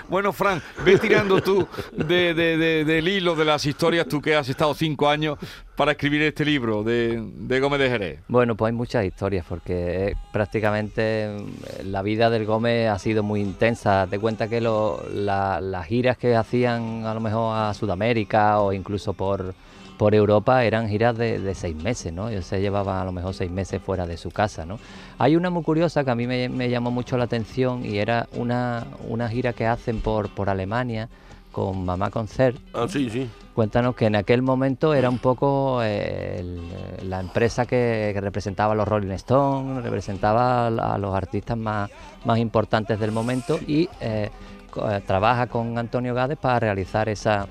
Bueno, 0.09 0.31
Fran, 0.33 0.61
ve 0.85 0.97
tirando 0.97 1.41
tú 1.41 1.67
de, 1.91 2.33
de- 2.33 2.57
de- 2.57 2.85
del 2.85 3.07
hilo 3.07 3.35
de 3.35 3.45
las 3.45 3.65
historias, 3.65 4.05
tú 4.07 4.21
que 4.21 4.35
has 4.35 4.47
estado 4.49 4.73
cinco 4.73 5.09
años 5.09 5.37
para 5.75 5.93
escribir 5.93 6.21
este 6.23 6.45
libro 6.45 6.83
de, 6.83 7.19
de 7.35 7.59
Gómez 7.59 7.79
de 7.79 7.89
Jerez. 7.89 8.19
Bueno, 8.27 8.55
pues 8.55 8.71
hay 8.71 8.75
muchas 8.77 9.05
historias 9.05 9.45
porque 9.47 10.09
eh, 10.09 10.15
prácticamente 10.31 11.35
la 11.83 12.01
vida 12.01 12.29
del 12.29 12.45
Gómez 12.45 12.89
ha 12.89 12.99
sido 12.99 13.23
muy 13.23 13.41
intensa. 13.41 14.05
Te 14.09 14.19
cuenta 14.19 14.47
que 14.49 14.61
lo- 14.61 15.03
la- 15.13 15.61
las 15.61 15.85
giras 15.87 16.17
que 16.17 16.35
hacían 16.35 17.05
a 17.05 17.13
lo 17.13 17.21
mejor 17.21 17.55
a 17.57 17.73
Sudamérica 17.73 18.59
o 18.59 18.73
incluso 18.73 19.13
por, 19.13 19.55
por 20.01 20.15
Europa 20.15 20.63
eran 20.63 20.89
giras 20.89 21.15
de, 21.15 21.37
de 21.39 21.53
seis 21.53 21.75
meses, 21.75 22.11
¿no? 22.11 22.27
Ellos 22.29 22.47
se 22.47 22.59
llevaban 22.59 22.97
a 22.97 23.05
lo 23.05 23.11
mejor 23.11 23.35
seis 23.35 23.51
meses 23.51 23.79
fuera 23.79 24.07
de 24.07 24.17
su 24.17 24.31
casa, 24.31 24.65
¿no? 24.65 24.79
Hay 25.19 25.35
una 25.35 25.51
muy 25.51 25.61
curiosa 25.61 26.03
que 26.03 26.09
a 26.09 26.15
mí 26.15 26.25
me, 26.25 26.49
me 26.49 26.71
llamó 26.71 26.89
mucho 26.89 27.19
la 27.19 27.25
atención 27.25 27.85
y 27.85 27.99
era 27.99 28.27
una, 28.33 28.87
una 29.07 29.29
gira 29.29 29.53
que 29.53 29.67
hacen 29.67 30.01
por, 30.01 30.29
por 30.29 30.49
Alemania 30.49 31.07
con 31.51 31.85
Mamá 31.85 32.09
Concert. 32.09 32.57
Ah, 32.73 32.87
sí, 32.89 33.11
sí. 33.11 33.29
Cuéntanos 33.53 33.93
que 33.95 34.07
en 34.07 34.15
aquel 34.15 34.41
momento 34.41 34.95
era 34.95 35.07
un 35.07 35.19
poco 35.19 35.83
eh, 35.83 36.39
el- 36.39 37.07
la 37.07 37.19
empresa 37.19 37.67
que, 37.67 38.09
que 38.11 38.21
representaba 38.21 38.73
a 38.73 38.75
los 38.75 38.87
Rolling 38.87 39.11
Stones, 39.11 39.83
representaba 39.83 40.65
a, 40.65 40.95
a 40.95 40.97
los 40.97 41.13
artistas 41.13 41.57
más, 41.59 41.91
más 42.25 42.39
importantes 42.39 42.99
del 42.99 43.11
momento 43.11 43.59
y 43.67 43.87
eh, 43.99 44.31
co- 44.71 44.89
eh, 44.89 44.99
trabaja 45.05 45.45
con 45.45 45.77
Antonio 45.77 46.15
Gades 46.15 46.39
para 46.39 46.59
realizar 46.59 47.07
esa, 47.07 47.45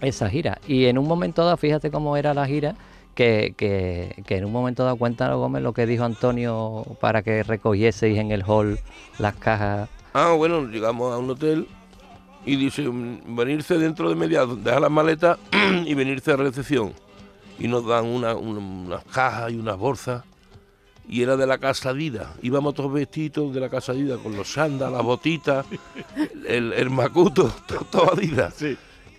esa 0.00 0.28
gira. 0.30 0.58
Y 0.66 0.86
en 0.86 0.98
un 0.98 1.06
momento 1.08 1.44
dado, 1.44 1.56
fíjate 1.56 1.90
cómo 1.90 2.16
era 2.16 2.34
la 2.34 2.46
gira, 2.46 2.74
que, 3.14 3.54
que- 3.56 4.22
que 4.26 4.36
en 4.36 4.44
un 4.44 4.52
momento 4.52 4.84
dado, 4.84 4.96
cuéntanos 4.96 5.38
Gómez 5.38 5.62
lo 5.62 5.72
que 5.72 5.86
dijo 5.86 6.04
Antonio 6.04 6.84
para 7.00 7.22
que 7.22 7.42
recogieseis 7.42 8.18
en 8.18 8.30
el 8.30 8.42
hall 8.46 8.78
las 9.18 9.34
cajas. 9.34 9.88
Ah, 10.14 10.32
bueno, 10.36 10.64
llegamos 10.66 11.12
a 11.12 11.18
un 11.18 11.30
hotel 11.30 11.66
y 12.46 12.56
dice, 12.56 12.88
mm, 12.88 13.36
venirse 13.36 13.76
dentro 13.78 14.08
de 14.08 14.14
media, 14.14 14.46
dejar 14.46 14.80
las 14.82 14.90
maletas 14.90 15.38
y 15.84 15.94
venirse 15.94 16.32
a 16.32 16.36
recepción. 16.36 16.92
Y 17.58 17.66
nos 17.66 17.84
dan 17.86 18.06
una- 18.06 18.36
una- 18.36 18.60
unas 18.60 19.04
cajas 19.04 19.50
y 19.52 19.56
unas 19.56 19.76
bolsas. 19.76 20.22
Y 21.10 21.22
era 21.22 21.36
de 21.36 21.46
la 21.46 21.58
casa 21.58 21.92
Dida. 21.94 22.34
Íbamos 22.42 22.74
todos 22.74 22.92
vestidos 22.92 23.52
de 23.54 23.60
la 23.60 23.68
casa 23.70 23.94
Dida, 23.94 24.18
con 24.18 24.36
los 24.36 24.52
sandas, 24.52 24.92
las 24.92 25.02
botitas, 25.02 25.66
el, 26.46 26.72
el 26.72 26.90
macuto, 26.90 27.50
to- 27.66 27.84
todo 27.90 28.12
Adidas. 28.12 28.54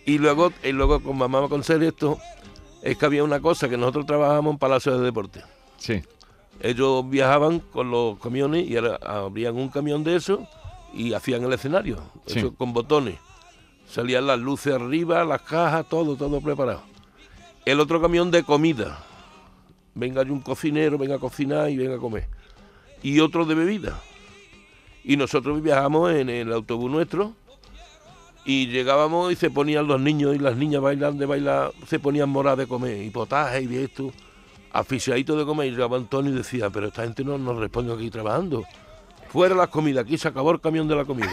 Y 0.06 0.18
luego, 0.18 0.52
y 0.64 0.72
luego 0.72 1.02
con 1.02 1.18
mamá 1.18 1.48
con 1.48 1.64
ser 1.64 1.84
esto, 1.84 2.18
es 2.82 2.98
que 2.98 3.06
había 3.06 3.24
una 3.24 3.40
cosa 3.40 3.70
que 3.70 3.78
nosotros 3.78 4.06
trabajábamos 4.06 4.54
en 4.54 4.60
Palacio 4.60 4.98
de 4.98 5.06
Deportes. 5.06 5.44
Sí. 5.78 6.02
Ellos 6.62 7.10
viajaban 7.10 7.60
con 7.60 7.92
los 7.92 8.20
camiones 8.20 8.68
y 8.68 8.76
ahora 8.76 8.96
abrían 9.02 9.56
un 9.56 9.70
camión 9.70 10.04
de 10.04 10.16
eso 10.16 10.48
y 10.94 11.14
hacían 11.14 11.44
el 11.44 11.54
escenario, 11.54 12.00
Sí. 12.26 12.40
eso 12.40 12.54
con 12.56 12.74
botones. 12.74 13.16
Salían 13.88 14.28
las 14.28 14.40
luces 14.40 14.74
arriba, 14.74 15.24
las 15.26 15.42
cajas, 15.42 15.88
todo, 15.90 16.16
todo 16.16 16.42
preparado. 16.42 16.82
El 17.66 17.80
otro 17.80 18.02
camión 18.02 18.30
de 18.32 18.44
comida. 18.44 19.04
Venga 19.96 20.22
hay 20.22 20.30
un 20.30 20.42
cocinero, 20.42 20.98
venga 20.98 21.16
a 21.16 21.20
cocinar 21.20 21.70
y 21.70 21.78
venga 21.78 21.96
a 21.96 22.00
comer. 22.00 22.28
Y 23.02 23.20
otro 23.20 23.46
de 23.46 23.56
bebida. 23.56 24.00
Y 25.04 25.18
nosotros 25.18 25.62
viajamos 25.62 26.12
en 26.14 26.30
el 26.30 26.52
autobús 26.54 26.92
nuestro 26.92 27.34
y 28.50 28.66
llegábamos 28.66 29.32
y 29.32 29.36
se 29.36 29.52
ponían 29.52 29.86
los 29.86 30.02
niños 30.02 30.36
y 30.36 30.40
las 30.40 30.58
niñas 30.58 30.82
bailando 30.82 31.28
bailar, 31.28 31.72
se 31.86 32.00
ponían 32.00 32.30
moradas 32.30 32.58
de 32.58 32.66
comer, 32.68 33.00
y 33.04 33.12
potaje 33.12 33.62
y 33.62 33.68
de 33.68 33.84
esto, 33.84 34.12
aficionaditos 34.72 35.38
de 35.38 35.46
comer. 35.46 35.68
Y 35.68 35.72
llegaba 35.72 35.98
Antonio 35.98 36.32
y 36.32 36.36
decía, 36.36 36.72
pero 36.72 36.88
esta 36.88 37.04
gente 37.04 37.24
no 37.24 37.38
nos 37.38 37.58
responde 37.58 37.94
aquí 37.94 38.10
trabajando. 38.10 38.64
Fuera 39.28 39.54
las 39.54 39.68
comidas, 39.68 40.04
aquí 40.04 40.18
se 40.18 40.30
acabó 40.30 40.50
el 40.50 40.60
camión 40.60 40.88
de 40.88 40.96
la 40.96 41.06
comida. 41.06 41.32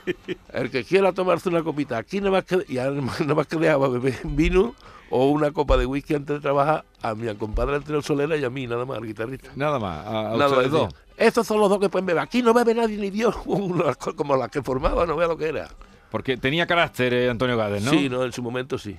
El 0.52 0.70
que 0.70 0.84
quiera 0.84 1.14
tomarse 1.14 1.48
una 1.48 1.62
copita, 1.62 1.96
aquí 1.96 2.18
nada 2.18 2.32
más 2.32 2.44
que, 2.44 2.62
y 2.68 2.74
nada 2.74 2.90
más 3.34 3.46
que 3.46 3.56
dejaba 3.56 3.88
beber 3.88 4.18
vino 4.24 4.74
o 5.08 5.30
una 5.30 5.50
copa 5.52 5.78
de 5.78 5.86
whisky 5.86 6.16
antes 6.16 6.36
de 6.36 6.40
trabajar 6.40 6.84
a 7.00 7.14
mi 7.14 7.34
compadre 7.36 7.76
Antonio 7.76 8.02
Solera 8.02 8.36
y 8.36 8.44
a 8.44 8.50
mí, 8.50 8.66
nada 8.66 8.84
más, 8.84 8.98
al 8.98 9.06
guitarrista. 9.06 9.52
Nada 9.56 9.78
más. 9.78 10.04
A, 10.04 10.34
a 10.34 10.36
Nada 10.36 10.48
ustedes 10.48 10.70
dos. 10.70 10.94
Estos 11.16 11.46
son 11.46 11.60
los 11.60 11.70
dos 11.70 11.80
que 11.80 11.88
pueden 11.88 12.04
beber. 12.04 12.22
Aquí 12.22 12.42
no 12.42 12.52
bebe 12.52 12.74
nadie 12.74 12.98
ni 12.98 13.08
Dios. 13.08 13.34
Como 14.16 14.36
las 14.36 14.50
que 14.50 14.62
formaba, 14.62 15.06
no 15.06 15.16
vea 15.16 15.28
lo 15.28 15.38
que 15.38 15.48
era. 15.48 15.70
Porque 16.10 16.36
tenía 16.36 16.66
carácter 16.66 17.12
eh, 17.12 17.30
Antonio 17.30 17.56
Gades, 17.56 17.82
¿no? 17.82 17.90
Sí, 17.90 18.08
no, 18.08 18.24
en 18.24 18.32
su 18.32 18.42
momento 18.42 18.78
sí. 18.78 18.96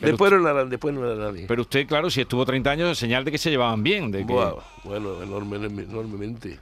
Después 0.00 0.32
no, 0.32 0.48
era, 0.48 0.64
después 0.64 0.94
no 0.94 1.04
era 1.08 1.30
nadie. 1.30 1.44
pero 1.46 1.62
usted, 1.62 1.86
claro, 1.86 2.10
si 2.10 2.22
estuvo 2.22 2.44
30 2.44 2.70
años, 2.70 2.98
señal 2.98 3.24
de 3.24 3.30
que 3.30 3.38
se 3.38 3.50
llevaban 3.50 3.82
bien. 3.82 4.10
De 4.10 4.26
que... 4.26 4.32
Bueno, 4.84 5.22
enorme, 5.22 5.56
enormemente. 5.56 6.58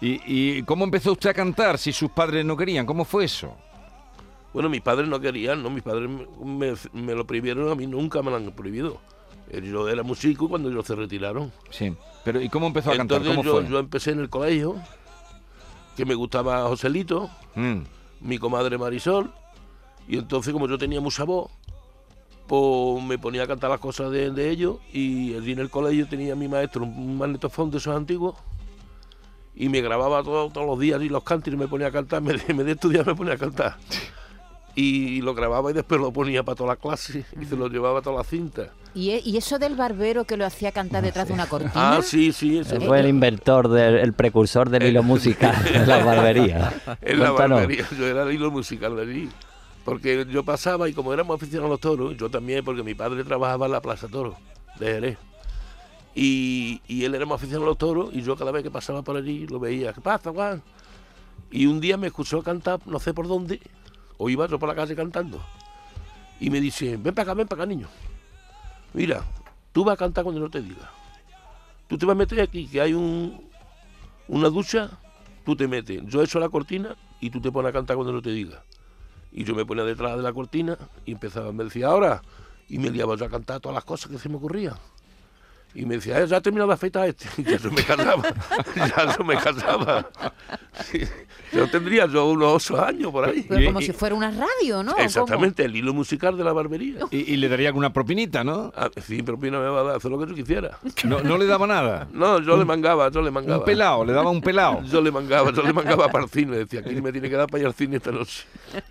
¿Y, 0.00 0.20
¿Y 0.26 0.62
cómo 0.64 0.84
empezó 0.84 1.12
usted 1.12 1.30
a 1.30 1.34
cantar 1.34 1.78
si 1.78 1.92
sus 1.92 2.10
padres 2.10 2.44
no 2.44 2.56
querían? 2.56 2.86
¿Cómo 2.86 3.04
fue 3.04 3.24
eso? 3.24 3.56
Bueno, 4.52 4.68
mis 4.68 4.80
padres 4.80 5.08
no 5.08 5.20
querían, 5.20 5.62
¿no? 5.62 5.70
Mis 5.70 5.82
padres 5.82 6.10
me, 6.92 7.14
lo 7.14 7.26
prohibieron, 7.26 7.70
a 7.70 7.74
mí 7.74 7.86
nunca 7.86 8.22
me 8.22 8.30
lo 8.30 8.36
han 8.36 8.50
prohibido. 8.50 9.00
Eh, 9.50 9.60
Yo 9.62 9.88
era 9.88 10.02
músico 10.02 10.48
cuando 10.48 10.68
ellos 10.68 10.86
se 10.86 10.96
retiraron. 10.96 11.52
Sí. 11.70 11.94
Pero 12.24 12.40
¿y 12.40 12.48
cómo 12.48 12.66
empezó 12.66 12.90
a 12.90 12.96
cantar? 12.96 13.18
Entonces 13.18 13.36
¿Cómo 13.36 13.44
yo, 13.44 13.60
fue? 13.60 13.70
yo 13.70 13.78
empecé 13.78 14.10
en 14.10 14.20
el 14.20 14.28
colegio, 14.28 14.76
que 15.96 16.04
me 16.04 16.14
gustaba 16.14 16.62
Joselito, 16.68 17.30
Mm. 17.54 17.80
mi 18.20 18.38
comadre 18.38 18.78
Marisol, 18.78 19.30
y 20.08 20.18
entonces 20.18 20.52
como 20.52 20.68
yo 20.68 20.78
tenía 20.78 21.00
mucha 21.00 21.24
voz, 21.24 21.50
pues 22.46 23.02
me 23.04 23.18
ponía 23.18 23.44
a 23.44 23.46
cantar 23.46 23.70
las 23.70 23.80
cosas 23.80 24.10
de, 24.10 24.30
de 24.30 24.50
ellos, 24.50 24.78
y 24.92 25.34
allí 25.36 25.52
en 25.52 25.58
el 25.60 25.70
colegio 25.70 26.08
tenía 26.08 26.34
mi 26.34 26.48
maestro 26.48 26.82
un, 26.84 27.16
magnetofón 27.18 27.70
de 27.70 27.78
esos 27.78 27.94
antiguos, 27.94 28.34
y 29.54 29.68
me 29.68 29.80
grababa 29.82 30.22
todo- 30.22 30.48
todos 30.50 30.66
los 30.66 30.78
días 30.78 31.00
y 31.02 31.08
los 31.08 31.22
cantos 31.22 31.52
y 31.52 31.56
me 31.56 31.68
ponía 31.68 31.88
a 31.88 31.92
cantar, 31.92 32.22
me, 32.22 32.34
me 32.54 32.64
de 32.64 32.72
estudiar 32.72 33.06
me 33.06 33.14
ponía 33.14 33.34
a 33.34 33.38
cantar. 33.38 33.76
Y 34.82 35.20
lo 35.20 35.34
grababa 35.34 35.70
y 35.70 35.74
después 35.74 36.00
lo 36.00 36.12
ponía 36.12 36.42
para 36.42 36.56
toda 36.56 36.70
la 36.70 36.76
clase 36.76 37.24
y 37.40 37.44
se 37.44 37.56
lo 37.56 37.68
llevaba 37.68 37.98
a 37.98 38.02
toda 38.02 38.16
la 38.18 38.24
cinta. 38.24 38.72
¿Y, 38.94 39.10
e- 39.10 39.20
y 39.24 39.36
eso 39.36 39.58
del 39.58 39.76
barbero 39.76 40.24
que 40.24 40.36
lo 40.36 40.46
hacía 40.46 40.72
cantar 40.72 41.02
detrás 41.02 41.28
de 41.28 41.34
una 41.34 41.46
cortina? 41.46 41.72
Ah, 41.74 42.00
sí, 42.02 42.32
sí, 42.32 42.58
eso 42.58 42.76
Él 42.76 42.82
fue 42.82 43.00
el 43.00 43.08
inventor, 43.08 43.68
del, 43.68 43.96
el 43.96 44.12
precursor 44.14 44.70
del 44.70 44.84
hilo 44.84 45.02
musical 45.02 45.54
en 45.74 45.86
la 45.86 46.02
barbería. 46.04 46.72
En 47.02 47.18
la 47.20 47.26
Cuéntanos. 47.26 47.58
barbería, 47.60 47.86
yo 47.98 48.06
era 48.06 48.22
el 48.22 48.32
hilo 48.32 48.50
musical 48.50 48.96
de 48.96 49.02
allí. 49.02 49.28
Porque 49.84 50.26
yo 50.30 50.44
pasaba 50.44 50.88
y 50.88 50.92
como 50.92 51.12
éramos 51.12 51.36
aficionados 51.36 51.68
a 51.68 51.72
los 51.72 51.80
toros, 51.80 52.16
yo 52.16 52.30
también, 52.30 52.64
porque 52.64 52.82
mi 52.82 52.94
padre 52.94 53.22
trabajaba 53.24 53.66
en 53.66 53.72
la 53.72 53.80
Plaza 53.82 54.08
Toro 54.08 54.36
de 54.78 54.86
Jerez. 54.86 55.18
Y, 56.14 56.80
y 56.88 57.04
él 57.04 57.14
era 57.14 57.24
más 57.26 57.36
aficionado 57.36 57.64
a 57.64 57.68
los 57.68 57.78
toros 57.78 58.10
y 58.12 58.22
yo 58.22 58.36
cada 58.36 58.50
vez 58.50 58.62
que 58.62 58.70
pasaba 58.70 59.02
por 59.02 59.16
allí 59.16 59.46
lo 59.46 59.60
veía. 59.60 59.92
¿Qué 59.92 60.00
pasa, 60.00 60.30
Juan? 60.32 60.62
Y 61.50 61.66
un 61.66 61.80
día 61.80 61.96
me 61.96 62.08
escuchó 62.08 62.42
cantar, 62.42 62.80
no 62.86 62.98
sé 62.98 63.14
por 63.14 63.26
dónde, 63.28 63.60
o 64.22 64.28
iba 64.28 64.46
yo 64.46 64.58
por 64.58 64.68
la 64.68 64.74
calle 64.74 64.94
cantando. 64.94 65.42
Y 66.40 66.50
me 66.50 66.60
dice, 66.60 66.98
ven 66.98 67.14
para 67.14 67.32
acá, 67.32 67.34
ven 67.34 67.48
para 67.48 67.62
acá, 67.62 67.66
niño. 67.66 67.88
Mira, 68.92 69.24
tú 69.72 69.82
vas 69.82 69.94
a 69.94 69.96
cantar 69.96 70.24
cuando 70.24 70.42
no 70.42 70.50
te 70.50 70.60
diga. 70.60 70.90
Tú 71.88 71.96
te 71.96 72.04
vas 72.04 72.12
a 72.12 72.18
meter 72.18 72.38
aquí, 72.42 72.68
que 72.68 72.82
hay 72.82 72.92
un, 72.92 73.42
una 74.28 74.50
ducha, 74.50 74.90
tú 75.46 75.56
te 75.56 75.66
metes. 75.66 76.02
Yo 76.04 76.22
echo 76.22 76.38
la 76.38 76.50
cortina 76.50 76.96
y 77.18 77.30
tú 77.30 77.40
te 77.40 77.50
pones 77.50 77.70
a 77.70 77.72
cantar 77.72 77.96
cuando 77.96 78.12
no 78.12 78.20
te 78.20 78.28
diga. 78.28 78.62
Y 79.32 79.44
yo 79.44 79.54
me 79.54 79.64
ponía 79.64 79.84
detrás 79.84 80.18
de 80.18 80.22
la 80.22 80.34
cortina 80.34 80.76
y 81.06 81.12
empezaba, 81.12 81.50
me 81.52 81.64
decía, 81.64 81.86
ahora, 81.86 82.20
y 82.68 82.78
me 82.78 82.90
liaba 82.90 83.16
yo 83.16 83.24
a 83.24 83.30
cantar 83.30 83.60
todas 83.60 83.74
las 83.74 83.84
cosas 83.84 84.10
que 84.10 84.18
se 84.18 84.28
me 84.28 84.36
ocurrían. 84.36 84.76
Y 85.74 85.86
me 85.86 85.94
decía, 85.96 86.20
"Eh, 86.20 86.26
ya 86.26 86.38
he 86.38 86.40
terminado 86.40 86.68
de 86.68 86.74
afeitar 86.74 87.08
este. 87.08 87.26
Y 87.38 87.44
ya 87.50 87.56
yo 87.58 87.70
me 87.70 87.82
casaba, 87.84 88.22
ya 88.76 89.16
yo 89.16 89.24
me 89.24 89.36
casaba. 89.36 90.08
Sí, 90.84 91.00
Yo 91.52 91.68
tendría 91.68 92.06
yo 92.06 92.26
unos 92.26 92.54
ocho 92.70 92.84
años 92.84 93.10
por 93.10 93.28
ahí. 93.28 93.44
Pero 93.48 93.60
Y- 93.60 93.66
como 93.66 93.80
y- 93.80 93.84
si 93.86 93.92
fuera 93.92 94.14
una 94.14 94.30
radio, 94.30 94.82
¿no? 94.84 94.96
Exactamente, 94.98 95.64
el 95.64 95.74
hilo 95.74 95.92
musical 95.92 96.36
de 96.36 96.44
la 96.44 96.52
barbería. 96.52 97.00
Y, 97.10 97.32
y 97.32 97.36
le 97.36 97.48
daría 97.48 97.68
alguna 97.68 97.92
propinita, 97.92 98.44
¿no? 98.44 98.72
Ah, 98.76 98.88
sí, 99.04 99.22
pero 99.24 99.38
Pina 99.38 99.58
me 99.58 99.68
va 99.68 99.80
a 99.80 99.82
dar, 99.82 99.96
hacer 99.96 100.10
lo 100.12 100.18
que 100.20 100.26
yo 100.28 100.34
quisiera. 100.34 100.78
No, 101.04 101.20
no 101.20 101.36
le 101.38 101.46
daba 101.46 101.66
nada. 101.66 102.08
No, 102.12 102.40
yo 102.40 102.56
le 102.56 102.64
mangaba, 102.64 103.10
yo 103.10 103.20
le 103.20 103.30
mangaba. 103.32 103.58
Un 103.58 103.64
pelao, 103.64 104.04
le 104.04 104.12
daba 104.12 104.30
un 104.30 104.40
pelao. 104.40 104.82
Yo 104.90 105.00
le 105.00 105.10
mangaba, 105.10 105.50
yo 105.52 105.62
le 105.62 105.72
mangaba 105.72 106.08
para 106.08 106.24
el 106.24 106.30
cine. 106.30 106.56
Decía, 106.56 106.80
aquí 106.80 107.00
me 107.00 107.12
tiene 107.12 107.28
que 107.28 107.36
dar 107.36 107.48
para 107.48 107.60
ir 107.62 107.66
al 107.66 107.74
cine 107.74 107.96
esta 107.96 108.10
noche. 108.12 108.44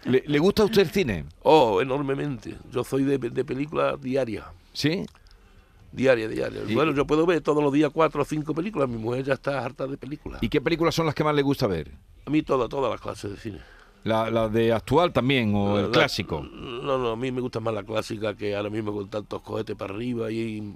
¿Le, 0.05 0.23
le 0.25 0.39
gusta 0.39 0.63
a 0.63 0.65
usted 0.65 0.81
el 0.81 0.89
cine? 0.91 1.25
Oh, 1.43 1.81
enormemente. 1.81 2.55
Yo 2.71 2.83
soy 2.83 3.03
de, 3.03 3.17
de 3.17 3.45
películas 3.45 3.99
diarias. 4.01 4.45
¿Sí? 4.73 5.05
Diaria, 5.91 6.27
diaria. 6.27 6.61
Y- 6.67 6.75
Bueno, 6.75 6.93
yo 6.93 7.05
puedo 7.07 7.25
ver 7.25 7.41
todos 7.41 7.63
los 7.63 7.73
días 7.73 7.89
cuatro 7.93 8.21
o 8.21 8.25
cinco 8.25 8.53
películas. 8.53 8.87
Mi 8.89 8.97
mujer 8.97 9.23
ya 9.25 9.33
está 9.33 9.63
harta 9.63 9.87
de 9.87 9.97
películas. 9.97 10.41
¿Y 10.43 10.49
qué 10.49 10.61
películas 10.61 10.93
son 10.95 11.05
las 11.05 11.15
que 11.15 11.23
más 11.23 11.33
le 11.35 11.41
gusta 11.41 11.65
ver? 11.67 11.91
A 12.25 12.29
mí 12.29 12.41
todas, 12.43 12.69
todas 12.69 12.91
las 12.91 13.01
clases 13.01 13.31
de 13.31 13.37
cine. 13.37 13.59
¿La, 14.03 14.29
la 14.31 14.47
de 14.47 14.71
actual 14.71 15.11
también 15.11 15.53
o 15.55 15.77
el 15.77 15.85
La- 15.87 15.91
clásico? 15.91 16.41
No, 16.41 16.97
no, 16.97 17.09
a 17.09 17.15
mí 17.17 17.31
me 17.31 17.41
gusta 17.41 17.59
más 17.59 17.73
la 17.73 17.83
clásica 17.83 18.33
que 18.35 18.55
ahora 18.55 18.69
mismo 18.69 18.93
con 18.93 19.09
tantos 19.09 19.41
cohetes 19.41 19.75
para 19.75 19.93
arriba 19.93 20.31
y, 20.31 20.37
y, 20.39 20.73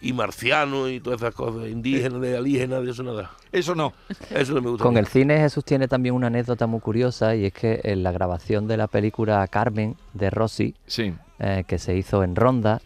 y 0.00 0.12
marcianos 0.12 0.90
y 0.90 1.00
todas 1.00 1.20
esas 1.22 1.34
cosas, 1.34 1.68
indígenas, 1.68 2.20
de 2.20 2.36
alienígenas, 2.36 2.84
de 2.84 2.90
eso 2.90 3.02
nada. 3.02 3.30
Eso 3.52 3.74
no. 3.74 3.92
Eso 4.30 4.52
no 4.54 4.60
me 4.60 4.70
gusta. 4.70 4.84
Con 4.84 4.96
el 4.96 5.06
cine 5.06 5.38
Jesús 5.38 5.64
tiene 5.64 5.88
también 5.88 6.14
una 6.14 6.26
anécdota 6.28 6.66
muy 6.66 6.80
curiosa 6.80 7.34
y 7.34 7.46
es 7.46 7.52
que 7.52 7.80
en 7.84 8.02
la 8.02 8.12
grabación 8.12 8.66
de 8.68 8.76
la 8.76 8.86
película 8.88 9.46
Carmen 9.48 9.96
de 10.14 10.30
Rossi, 10.30 10.74
Sí. 10.86 11.14
eh, 11.38 11.64
que 11.66 11.78
se 11.78 11.96
hizo 11.96 12.22
en 12.24 12.36
Ronda. 12.36 12.80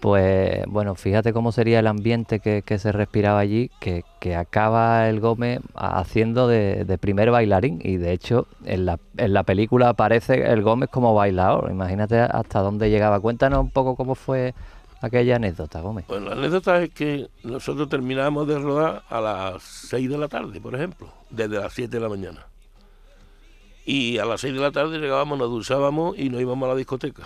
Pues 0.00 0.64
bueno, 0.66 0.94
fíjate 0.94 1.32
cómo 1.32 1.52
sería 1.52 1.80
el 1.80 1.86
ambiente 1.86 2.40
que, 2.40 2.62
que 2.62 2.78
se 2.78 2.92
respiraba 2.92 3.38
allí, 3.38 3.70
que, 3.80 4.04
que 4.20 4.34
acaba 4.36 5.08
el 5.08 5.20
Gómez 5.20 5.60
haciendo 5.74 6.48
de, 6.48 6.84
de 6.84 6.98
primer 6.98 7.30
bailarín 7.30 7.80
y 7.82 7.96
de 7.96 8.12
hecho 8.12 8.46
en 8.64 8.86
la, 8.86 8.98
en 9.16 9.32
la 9.32 9.42
película 9.42 9.90
aparece 9.90 10.50
el 10.50 10.62
Gómez 10.62 10.88
como 10.90 11.14
bailador. 11.14 11.70
Imagínate 11.70 12.18
hasta 12.20 12.60
dónde 12.60 12.90
llegaba. 12.90 13.20
Cuéntanos 13.20 13.60
un 13.60 13.70
poco 13.70 13.96
cómo 13.96 14.14
fue 14.14 14.54
aquella 15.00 15.36
anécdota, 15.36 15.80
Gómez. 15.80 16.06
Bueno, 16.08 16.30
la 16.30 16.32
anécdota 16.32 16.82
es 16.82 16.90
que 16.90 17.28
nosotros 17.44 17.88
terminábamos 17.88 18.46
de 18.48 18.58
rodar 18.58 19.02
a 19.08 19.20
las 19.20 19.62
6 19.62 20.10
de 20.10 20.18
la 20.18 20.28
tarde, 20.28 20.60
por 20.60 20.74
ejemplo, 20.74 21.08
desde 21.30 21.58
las 21.58 21.72
7 21.72 21.96
de 21.96 22.00
la 22.00 22.08
mañana. 22.08 22.46
Y 23.84 24.18
a 24.18 24.24
las 24.24 24.40
6 24.42 24.54
de 24.54 24.60
la 24.60 24.70
tarde 24.70 24.98
llegábamos, 24.98 25.38
nos 25.38 25.50
duchábamos 25.50 26.18
y 26.18 26.28
nos 26.28 26.40
íbamos 26.40 26.66
a 26.66 26.72
la 26.72 26.76
discoteca. 26.76 27.22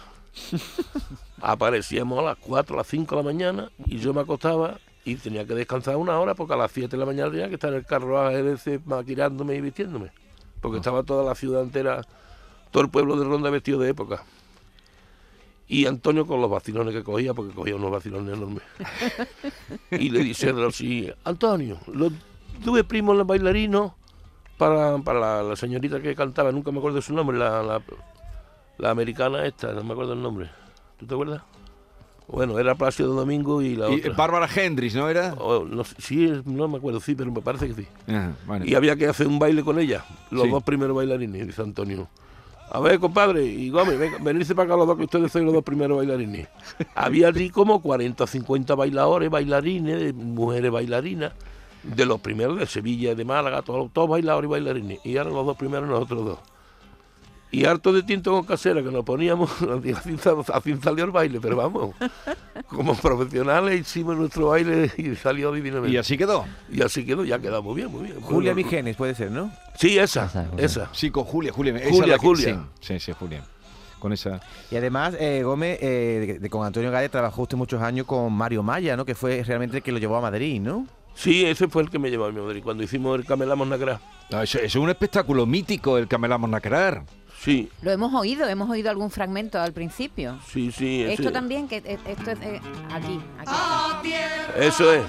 Aparecíamos 1.43 2.21
a 2.21 2.23
las 2.23 2.39
4, 2.39 2.75
a 2.75 2.79
las 2.79 2.87
5 2.87 3.17
de 3.17 3.23
la 3.23 3.25
mañana 3.31 3.71
y 3.87 3.99
yo 3.99 4.15
me 4.15 4.21
acostaba 4.21 4.79
y 5.05 5.17
tenía 5.17 5.45
que 5.45 5.55
descansar 5.55 5.97
una 5.97 6.19
hora 6.19 6.35
porque 6.35 6.55
a 6.55 6.57
las 6.57 6.71
7 6.71 6.89
de 6.89 6.97
la 6.97 7.05
mañana 7.05 7.31
tenía 7.31 7.49
que 7.49 7.55
estar 7.55 7.71
en 7.71 7.81
el 7.81 7.85
carruaje 7.85 8.43
de 8.43 8.55
ese 8.55 8.81
maquillándome 8.87 9.57
y 9.57 9.61
vistiéndome. 9.61 10.13
Porque 10.61 10.79
estaba 10.79 11.03
toda 11.03 11.25
la 11.25 11.35
ciudad 11.35 11.63
entera 11.63 12.03
todo 12.71 12.83
el 12.83 12.89
pueblo 12.89 13.17
de 13.17 13.25
Ronda 13.25 13.51
vestido 13.51 13.79
de 13.81 13.91
época. 13.91 14.25
Y 15.69 15.87
Antonio 15.87 16.27
con 16.27 16.41
los 16.41 16.51
vacilones 16.51 16.95
que 16.95 17.03
cogía, 17.03 17.35
porque 17.35 17.55
cogía 17.55 17.77
unos 17.77 17.91
vacilones 17.91 18.35
enormes. 18.35 18.63
y 19.91 20.11
le 20.11 20.21
dice 20.21 20.51
así, 20.51 21.11
Antonio, 21.25 21.79
lo, 21.93 22.11
tuve 22.65 22.85
primo 22.85 23.13
en 23.13 23.19
los 23.19 23.27
bailarinos 23.27 23.93
para, 24.59 24.99
para 24.99 25.19
la, 25.19 25.43
la 25.43 25.57
señorita 25.57 26.01
que 26.01 26.15
cantaba, 26.15 26.53
nunca 26.53 26.71
me 26.71 26.79
acuerdo 26.79 26.97
de 26.97 27.03
su 27.03 27.15
nombre, 27.15 27.39
la, 27.39 27.63
la, 27.63 27.83
la 28.79 28.91
americana 28.91 29.45
esta, 29.47 29.73
no 29.73 29.83
me 29.85 29.93
acuerdo 29.93 30.13
el 30.13 30.23
nombre. 30.23 30.51
¿Tú 31.03 31.09
te 31.09 31.15
acuerdas? 31.15 31.43
Bueno, 32.29 32.59
era 32.59 32.75
Plácido 32.77 33.13
Domingo 33.13 33.61
y 33.61 33.75
la 33.77 33.91
Y, 33.91 33.97
otra. 33.97 34.13
Bárbara 34.13 34.49
Hendrix, 34.55 34.95
¿no 34.95 35.09
era? 35.09 35.35
Oh, 35.39 35.65
no 35.69 35.83
sí, 35.85 36.33
no 36.45 36.69
me 36.69 36.79
acuerdo, 36.79 37.01
sí, 37.01 37.15
pero 37.17 37.31
me 37.33 37.41
parece 37.43 37.67
que 37.69 37.75
sí. 37.75 37.87
Ajá, 38.09 38.33
bueno. 38.47 38.65
Y 38.65 38.75
había 38.75 38.95
que 38.97 39.07
hacer 39.09 39.27
un 39.27 39.39
baile 39.39 39.63
con 39.65 39.79
ella, 39.79 40.05
los 40.31 40.45
Sí. 40.45 40.51
dos 40.51 40.63
primeros 40.63 40.97
bailarines, 40.97 41.47
dice 41.47 41.61
Antonio. 41.61 42.09
A 42.71 42.79
ver, 42.81 43.01
compadre, 43.01 43.45
y 43.45 43.69
Gómez, 43.69 43.99
venga, 43.99 44.17
venirse 44.21 44.55
para 44.55 44.67
acá 44.67 44.77
los 44.77 44.87
dos, 44.87 44.97
que 44.97 45.05
ustedes 45.05 45.31
son 45.33 45.45
los 45.45 45.53
dos 45.53 45.65
primeros 45.65 45.99
bailarines. 45.99 46.47
había 46.95 47.29
allí 47.29 47.51
como 47.51 47.83
40 47.83 48.25
o 48.25 48.27
50 48.27 48.75
bailadores, 48.77 49.29
bailarines, 49.29 49.99
de 49.99 50.13
mujeres 50.15 50.71
bailarinas, 50.71 51.33
de 51.83 52.07
los 52.07 52.21
primeros 52.21 52.59
de 52.59 52.67
Sevilla, 52.67 53.15
de 53.17 53.25
Málaga, 53.27 53.61
todos, 53.63 53.93
todos 53.93 54.09
bailadores 54.09 54.49
y 54.49 54.53
bailarines. 54.53 55.01
Y 55.05 55.17
ahora 55.19 55.31
los 55.31 55.45
dos 55.45 55.57
primeros 55.57 55.87
nosotros 55.89 56.25
dos. 56.25 56.39
Y 57.53 57.67
harto 57.67 57.93
de 57.93 58.03
tinto 58.03 58.33
con 58.33 58.45
casera 58.45 58.83
que 58.83 58.91
nos 58.91 59.05
poníamos, 59.05 59.51
sal- 60.21 60.43
así 60.55 60.77
salió 60.83 61.05
el 61.05 61.11
baile, 61.11 61.39
pero 61.41 61.55
vamos, 61.57 61.95
como 62.67 62.95
profesionales 62.95 63.81
hicimos 63.81 64.17
nuestro 64.17 64.49
baile 64.49 64.91
y 64.97 65.15
salió 65.17 65.53
divinamente. 65.53 65.93
Y 65.93 65.99
así 65.99 66.17
quedó. 66.17 66.47
Y 66.71 66.81
así 66.83 67.05
quedó, 67.05 67.25
ya 67.27 67.39
quedó 67.39 67.63
muy 67.63 67.75
bien, 67.77 67.91
muy 67.93 68.05
bien. 68.05 68.21
Julia 68.23 68.53
Bueno, 68.55 68.67
Migenes, 68.69 68.97
puede 68.97 69.15
ser, 69.15 69.31
¿no? 69.31 69.53
Sí, 69.77 69.99
esa, 69.99 70.25
Esa, 70.25 70.47
Julia. 70.47 70.65
esa. 70.65 70.89
Sí, 70.93 71.11
con 71.11 71.25
Julia, 71.25 71.53
Julia. 71.53 71.77
esa 71.77 71.91
Julia, 71.91 72.01
es 72.03 72.09
la 72.09 72.19
que- 72.19 72.27
Julia. 72.27 72.65
Sí, 72.81 72.95
sí, 72.95 73.01
sí, 73.01 73.13
Julia. 73.19 73.45
Con 73.99 74.13
esa. 74.15 74.41
Y 74.71 74.77
además, 74.77 75.15
eh, 75.21 75.43
Gómez, 75.45 75.79
eh, 75.83 76.25
de- 76.27 76.39
de- 76.41 76.51
con 76.51 76.67
Antonio 76.67 76.91
Gade 76.91 77.09
trabajó 77.11 77.43
usted 77.43 77.57
muchos 77.59 77.81
años 77.83 78.07
con 78.07 78.33
Mario 78.33 78.63
Maya, 78.63 78.97
¿no? 78.97 79.05
Que 79.05 79.15
fue 79.15 79.45
realmente 79.45 79.77
el 79.77 79.83
que 79.83 79.93
lo 79.93 79.99
llevó 79.99 80.17
a 80.17 80.21
Madrid, 80.23 80.59
¿no? 80.61 80.87
Sí, 81.15 81.45
ese 81.45 81.69
fue 81.69 81.83
el 81.83 81.91
que 81.91 81.99
me 81.99 82.11
llevó 82.11 82.25
a 82.25 82.33
Madrid 82.33 82.63
cuando 82.65 82.83
hicimos 82.83 83.19
el 83.19 83.27
Camelamos 83.27 83.69
Nacra. 83.69 84.01
Ah, 84.33 84.43
eso 84.45 84.59
es 84.59 84.75
un 84.75 84.89
espectáculo 84.89 85.45
mítico, 85.45 85.99
el 85.99 86.09
Camelamos 86.09 86.49
Nacrar. 86.49 87.05
Sí, 87.43 87.69
Lo 87.83 87.91
hemos 87.91 88.15
oído, 88.15 88.47
hemos 88.49 88.71
oído 88.71 88.89
algún 88.89 89.11
fragmento 89.11 89.61
al 89.61 89.73
principio. 89.73 90.39
sí, 90.47 90.71
sí. 90.71 91.03
ese- 91.03 91.15
Esto 91.15 91.33
también, 91.33 91.67
que 91.67 91.79
eh, 91.79 91.99
esto 92.07 92.31
es 92.31 92.39
eh, 92.41 92.61
aquí, 92.93 93.21
aquí 93.39 93.51
está. 93.51 94.65
Eso 94.65 94.93
es. 94.93 95.03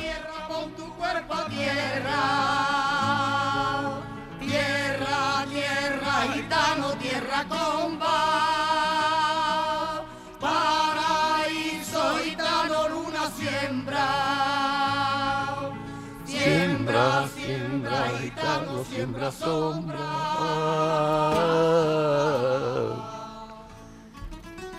Siembra 18.90 19.32
sombra. 19.32 19.98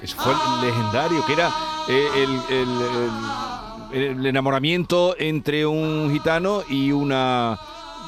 Eso 0.02 0.16
fue 0.18 0.34
legendario, 0.66 1.24
que 1.26 1.32
era 1.32 1.50
eh, 1.88 2.08
el, 2.16 2.54
el- 2.54 2.82
el- 3.92 4.02
el 4.18 4.26
enamoramiento 4.26 5.14
entre 5.18 5.64
un 5.66 6.10
gitano 6.12 6.62
y 6.68 6.90
una 6.92 7.58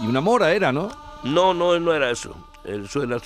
y 0.03 0.07
una 0.09 0.21
mora, 0.21 0.53
era, 0.53 0.73
¿no? 0.73 0.91
No, 1.23 1.55
no, 1.55 1.79
no 1.79 1.93
era 1.95 2.11
eso. 2.11 2.35
Eso 2.65 3.03
era 3.05 3.17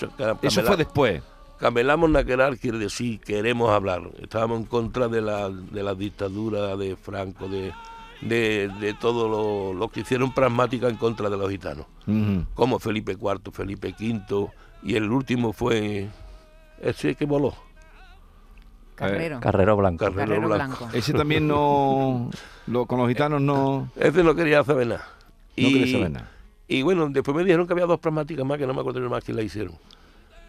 Eso 0.42 0.62
fue 0.62 0.76
después. 0.76 1.23
Camelamos 1.59 2.11
Naquerar 2.11 2.59
quiere 2.59 2.78
decir 2.78 3.18
queremos 3.20 3.70
hablar. 3.70 4.02
Estábamos 4.23 4.61
en 4.61 4.66
contra 4.66 5.09
de 5.09 5.20
la, 5.23 5.49
de 5.50 5.82
la 5.82 5.94
dictadura 5.94 6.76
de 6.76 6.97
Franco, 6.97 7.49
de, 7.49 7.73
de, 8.21 8.69
de 8.81 8.95
todo 8.95 9.29
lo, 9.29 9.73
lo 9.79 9.89
que 9.89 10.00
hicieron 10.00 10.33
pragmática 10.35 10.89
en 10.89 10.97
contra 10.97 11.29
de 11.31 11.37
los 11.37 11.50
gitanos. 11.50 11.87
Como 12.55 12.79
Felipe 12.79 13.12
IV, 13.12 13.53
Felipe 13.53 13.95
V, 13.99 14.49
y 14.83 14.97
el 14.97 15.11
último 15.11 15.53
fue 15.53 16.09
ese 16.83 17.14
que 17.14 17.25
voló. 17.27 17.55
Carrero. 18.94 19.40
Carrero 19.40 19.77
Blanco. 19.77 20.05
Carrero 20.05 20.18
Carrero 20.27 20.49
Blanco. 20.49 20.77
Blanco. 20.81 20.97
Ese 20.97 21.12
también 21.14 21.49
no. 21.49 22.31
lo- 22.66 22.87
con 22.87 22.99
los 22.99 23.09
gitanos 23.09 23.40
no. 23.40 23.90
Ese 23.97 24.23
no 24.23 24.35
quería 24.35 24.62
saber 24.62 24.88
nada. 24.88 25.07
No 25.57 25.68
quería 25.68 25.92
saber 25.92 26.11
nada. 26.11 26.31
Y 26.68 26.83
bueno, 26.83 27.09
después 27.09 27.37
me 27.37 27.42
dijeron 27.42 27.66
que 27.66 27.73
había 27.73 27.87
dos 27.87 27.99
pragmáticas 27.99 28.44
más, 28.44 28.59
que 28.59 28.66
no 28.66 28.75
me 28.75 28.81
acuerdo 28.81 29.09
más 29.09 29.25
quién 29.25 29.37
la 29.37 29.42
hicieron. 29.42 29.75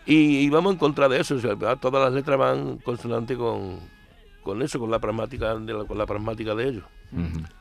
Y 0.05 0.39
íbamos 0.39 0.73
en 0.73 0.79
contra 0.79 1.07
de 1.07 1.19
eso, 1.21 1.35
o 1.35 1.39
sea, 1.39 1.55
todas 1.77 2.03
las 2.03 2.13
letras 2.13 2.37
van 2.37 2.77
consonante 2.79 3.35
con, 3.37 3.79
con 4.43 4.61
eso, 4.61 4.79
con 4.79 4.89
la 4.91 4.99
pragmática 4.99 5.55
de, 5.55 5.73
la, 5.73 5.85
con 5.85 5.97
la 5.97 6.05
pragmática 6.05 6.55
de 6.55 6.67
ellos. 6.67 6.83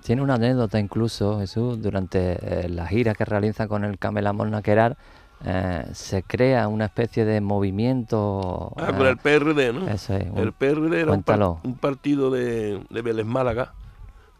Tiene 0.04 0.22
una 0.22 0.34
anécdota 0.34 0.78
incluso, 0.78 1.40
Jesús, 1.40 1.82
durante 1.82 2.38
eh, 2.64 2.68
la 2.68 2.86
gira 2.86 3.14
que 3.14 3.24
realiza 3.24 3.66
con 3.68 3.84
el 3.84 3.98
Camelamos 3.98 4.48
Naquerar, 4.48 4.96
eh, 5.44 5.86
se 5.92 6.22
crea 6.22 6.68
una 6.68 6.84
especie 6.84 7.24
de 7.24 7.40
movimiento. 7.40 8.72
Ah, 8.76 8.90
eh, 8.90 8.96
con 8.96 9.06
el 9.06 9.16
PRD, 9.16 9.72
¿no? 9.72 9.88
eso 9.88 10.14
es, 10.14 10.26
un- 10.30 10.38
el 10.38 10.52
PRD 10.52 11.00
era 11.00 11.12
un, 11.12 11.22
par- 11.22 11.40
un 11.64 11.76
partido 11.78 12.30
de, 12.30 12.82
de 12.88 13.02
Vélez 13.02 13.26
Málaga, 13.26 13.72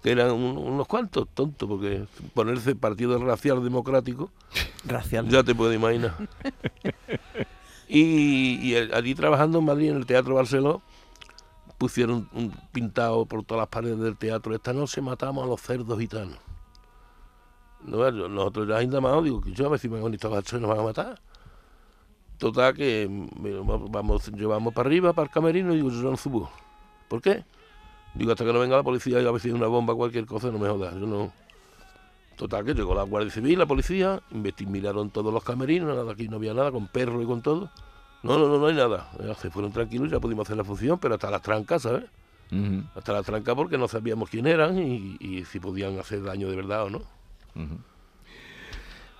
que 0.03 0.13
eran 0.13 0.31
un- 0.31 0.57
unos 0.59 0.87
cuantos 0.87 1.27
tontos, 1.35 1.69
porque 1.69 2.05
ponerse 2.35 2.75
partido 2.77 3.19
racial 3.25 3.63
democrático, 3.65 4.31
Racial. 4.87 5.29
ya 5.29 5.43
te 5.43 5.55
puedes 5.55 5.77
imaginar. 5.77 6.15
y 7.89 8.75
allí 8.93 9.15
trabajando 9.15 9.59
en 9.59 9.65
Madrid, 9.65 9.91
en 9.91 9.97
el 9.97 10.07
Teatro 10.07 10.35
Barceló, 10.37 10.83
pusieron 11.81 12.29
un 12.35 12.53
pintado 12.73 13.25
por 13.25 13.43
todas 13.43 13.63
las 13.63 13.69
paredes 13.69 13.99
del 14.01 14.15
teatro. 14.19 14.55
Esta 14.55 14.75
noche 14.75 15.01
matamos 15.01 15.43
a 15.43 15.47
los 15.47 15.63
cerdos 15.63 15.99
gitanos. 15.99 16.37
No, 17.83 18.11
nosotros 18.11 18.69
ya 18.69 18.83
indamado, 18.83 19.23
digo, 19.23 19.41
yo 19.47 19.65
a 19.65 19.71
ver 19.71 19.81
si 19.81 19.89
me 19.89 19.99
van 19.99 20.13
a 20.13 20.59
nos 20.59 20.69
van 20.69 20.79
a 20.79 20.83
matar. 20.83 21.23
Total 22.37 22.75
que 22.75 23.09
vamos, 23.67 23.91
vamos- 23.91 24.29
llevamos 24.33 24.75
para 24.75 24.89
arriba, 24.91 25.15
para 25.15 25.29
el 25.29 25.33
camerino, 25.33 25.73
y 25.73 25.77
digo, 25.77 25.89
yo 25.89 26.11
no 26.11 26.19
subo. 26.19 26.51
¿Por 27.09 27.23
qué? 27.23 27.47
Digo, 28.15 28.33
hasta 28.33 28.45
que 28.45 28.53
no 28.53 28.59
venga 28.61 28.77
la 28.77 28.83
policía 28.83 29.23
y 29.23 29.27
a 29.27 29.31
ver 29.31 29.41
si 29.41 29.49
hay 29.49 29.55
una 29.55 29.67
bomba, 29.67 29.95
cualquier 29.95 30.27
cosa, 30.27 30.51
no 30.51 30.59
me 30.59 30.69
jodas. 30.69 30.95
Yo 30.97 31.07
no. 31.07 31.33
Total 32.37 32.63
que 32.63 32.75
llegó 32.75 32.95
la 32.95 33.05
Guardia 33.05 33.31
Civil, 33.31 33.59
la 33.59 33.65
policía, 33.67 34.21
miraron 34.67 35.09
todos 35.09 35.33
los 35.33 35.43
camerinos, 35.45 35.89
nada, 35.97 36.13
aquí 36.13 36.29
no 36.29 36.37
había 36.37 36.53
nada, 36.53 36.71
con 36.71 36.89
perro 36.89 37.23
y 37.23 37.27
con 37.27 37.41
todo. 37.41 37.71
No, 38.23 38.39
no, 38.39 38.49
no, 38.49 38.59
no 38.59 38.67
hay 38.67 38.75
nada. 38.75 39.11
Se 39.41 39.51
fueron 39.51 39.73
tranquilos 39.73 40.09
y 40.09 40.11
ya 40.13 40.21
pudimos 40.21 40.47
hacer 40.47 40.57
la 40.57 40.65
función, 40.65 40.99
pero 40.99 41.15
hasta 41.15 41.31
las 41.31 41.43
trancas, 41.43 41.83
¿sabes? 41.83 42.05
Hasta 42.97 43.13
las 43.13 43.25
trancas 43.25 43.55
porque 43.55 43.79
no 43.79 43.87
sabíamos 43.89 44.29
quién 44.29 44.47
eran 44.47 44.77
y, 44.79 45.17
y 45.21 45.45
si 45.45 45.61
podían 45.61 45.99
hacer 45.99 46.23
daño 46.23 46.49
de 46.51 46.57
verdad 46.57 46.85
o 46.85 46.91
no. 46.91 47.03